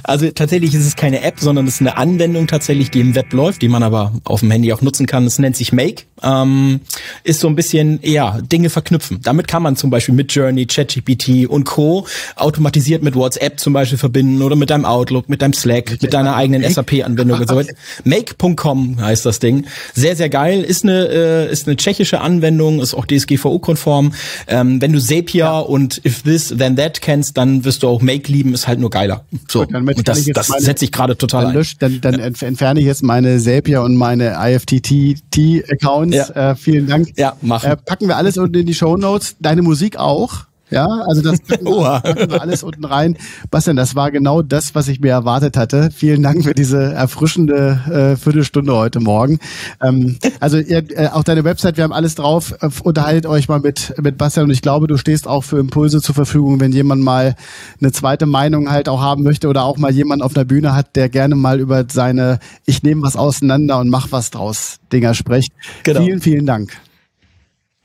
also 0.03 0.29
tatsächlich 0.29 0.73
ist 0.75 0.85
es 0.85 0.95
keine 0.97 1.21
App, 1.21 1.39
sondern 1.39 1.65
es 1.65 1.75
ist 1.75 1.81
eine 1.81 1.95
Anwendung 1.95 2.47
tatsächlich, 2.47 2.91
die 2.91 2.99
im 2.99 3.15
Web 3.15 3.31
läuft, 3.31 3.61
die 3.61 3.69
man 3.69 3.81
aber 3.81 4.13
auf 4.25 4.41
dem 4.41 4.51
Handy 4.51 4.73
auch 4.73 4.81
nutzen 4.81 5.05
kann. 5.05 5.25
Es 5.25 5.39
nennt 5.39 5.55
sich 5.55 5.71
Make. 5.71 6.03
Ähm, 6.21 6.81
ist 7.23 7.39
so 7.39 7.47
ein 7.47 7.55
bisschen, 7.55 7.99
ja, 8.03 8.39
Dinge 8.41 8.69
verknüpfen. 8.69 9.19
Damit 9.23 9.47
kann 9.47 9.63
man 9.63 9.75
zum 9.77 9.89
Beispiel 9.89 10.13
mit 10.13 10.33
Journey, 10.33 10.65
ChatGPT 10.65 11.47
und 11.47 11.63
Co. 11.63 12.05
automatisiert 12.35 13.03
mit 13.03 13.15
WhatsApp 13.15 13.59
zum 13.59 13.73
Beispiel 13.73 13.97
verbinden 13.97 14.41
oder 14.41 14.55
mit 14.55 14.69
deinem 14.69 14.85
Outlook, 14.85 15.29
mit 15.29 15.41
deinem 15.41 15.53
Slack, 15.53 16.01
mit 16.01 16.13
deiner 16.13 16.35
eigenen 16.35 16.69
SAP-Anwendung 16.69 17.39
und 17.39 17.47
so 17.47 17.55
weiter. 17.55 17.73
Make.com 18.03 19.01
heißt 19.01 19.25
das 19.25 19.39
Ding. 19.39 19.65
Sehr, 19.93 20.15
sehr 20.15 20.29
geil. 20.29 20.61
Ist 20.61 20.83
eine, 20.83 21.07
äh, 21.07 21.51
ist 21.51 21.67
eine 21.67 21.77
tschechische 21.77 22.19
Anwendung, 22.19 22.81
ist 22.81 22.93
auch 22.93 23.05
DSGVO-konform. 23.05 24.13
Ähm, 24.47 24.81
wenn 24.81 24.91
du 24.91 24.99
Zapier 24.99 25.45
ja. 25.45 25.59
und 25.59 26.01
If 26.05 26.23
This, 26.23 26.53
Then 26.55 26.75
That 26.75 27.01
kennst, 27.01 27.37
dann 27.37 27.63
wirst 27.63 27.83
du 27.83 27.87
auch 27.87 28.01
Make 28.01 28.31
lieben, 28.31 28.53
ist 28.53 28.67
halt 28.67 28.79
nur 28.79 28.89
geiler. 28.89 29.20
So, 29.47 29.65
Gut, 29.65 29.73
und 29.75 30.07
das, 30.07 30.25
das 30.25 30.47
setze 30.47 30.85
ich 30.85 30.91
gerade 30.91 31.17
total 31.17 31.45
dann 31.45 31.53
lösch, 31.53 31.77
Dann, 31.77 32.01
dann 32.01 32.19
ja. 32.19 32.25
entferne 32.25 32.79
ich 32.79 32.85
jetzt 32.85 33.03
meine 33.03 33.39
Zapier 33.39 33.81
und 33.81 33.95
meine 33.95 34.37
IFTT-Accounts. 34.39 36.15
Ja. 36.15 36.51
Äh, 36.51 36.55
vielen 36.55 36.87
Dank. 36.87 37.13
Ja, 37.17 37.35
machen. 37.41 37.71
Äh, 37.71 37.77
packen 37.77 38.07
wir 38.07 38.17
alles 38.17 38.37
unten 38.37 38.55
in 38.55 38.65
die 38.65 38.73
Show 38.73 38.97
Notes. 38.97 39.35
Deine 39.39 39.61
Musik 39.61 39.97
auch. 39.97 40.45
Ja, 40.71 40.87
also 40.87 41.21
das 41.21 41.41
packen 41.47 41.65
wir 41.65 42.41
alles 42.41 42.63
unten 42.63 42.85
rein. 42.85 43.17
Bastian, 43.51 43.75
das 43.75 43.93
war 43.93 44.09
genau 44.09 44.41
das, 44.41 44.73
was 44.73 44.87
ich 44.87 45.01
mir 45.01 45.11
erwartet 45.11 45.57
hatte. 45.57 45.89
Vielen 45.93 46.23
Dank 46.23 46.43
für 46.45 46.53
diese 46.53 46.93
erfrischende 46.93 48.13
äh, 48.15 48.15
Viertelstunde 48.15 48.73
heute 48.73 49.01
Morgen. 49.01 49.39
Ähm, 49.81 50.17
also 50.39 50.57
ihr, 50.57 50.83
äh, 50.97 51.09
auch 51.09 51.23
deine 51.23 51.43
Website, 51.43 51.75
wir 51.75 51.83
haben 51.83 51.93
alles 51.93 52.15
drauf. 52.15 52.55
Äh, 52.61 52.69
unterhaltet 52.83 53.25
euch 53.25 53.49
mal 53.49 53.59
mit, 53.59 53.93
mit 54.01 54.17
Bastian 54.17 54.45
und 54.45 54.51
ich 54.51 54.61
glaube, 54.61 54.87
du 54.87 54.97
stehst 54.97 55.27
auch 55.27 55.43
für 55.43 55.59
Impulse 55.59 56.01
zur 56.01 56.15
Verfügung, 56.15 56.61
wenn 56.61 56.71
jemand 56.71 57.03
mal 57.03 57.35
eine 57.81 57.91
zweite 57.91 58.25
Meinung 58.25 58.71
halt 58.71 58.87
auch 58.87 59.01
haben 59.01 59.23
möchte 59.23 59.49
oder 59.49 59.65
auch 59.65 59.77
mal 59.77 59.91
jemand 59.91 60.23
auf 60.23 60.33
der 60.33 60.45
Bühne 60.45 60.73
hat, 60.73 60.95
der 60.95 61.09
gerne 61.09 61.35
mal 61.35 61.59
über 61.59 61.83
seine 61.91 62.39
Ich 62.65 62.81
nehme 62.81 63.01
was 63.01 63.17
auseinander 63.17 63.79
und 63.79 63.89
mach 63.89 64.11
was 64.11 64.31
draus 64.31 64.79
Dinger 64.93 65.13
spricht. 65.13 65.51
Genau. 65.83 66.01
Vielen, 66.01 66.21
vielen 66.21 66.45
Dank. 66.45 66.71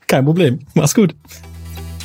Kein 0.07 0.23
Problem. 0.23 0.59
Mach's 0.73 0.95
gut. 0.95 1.13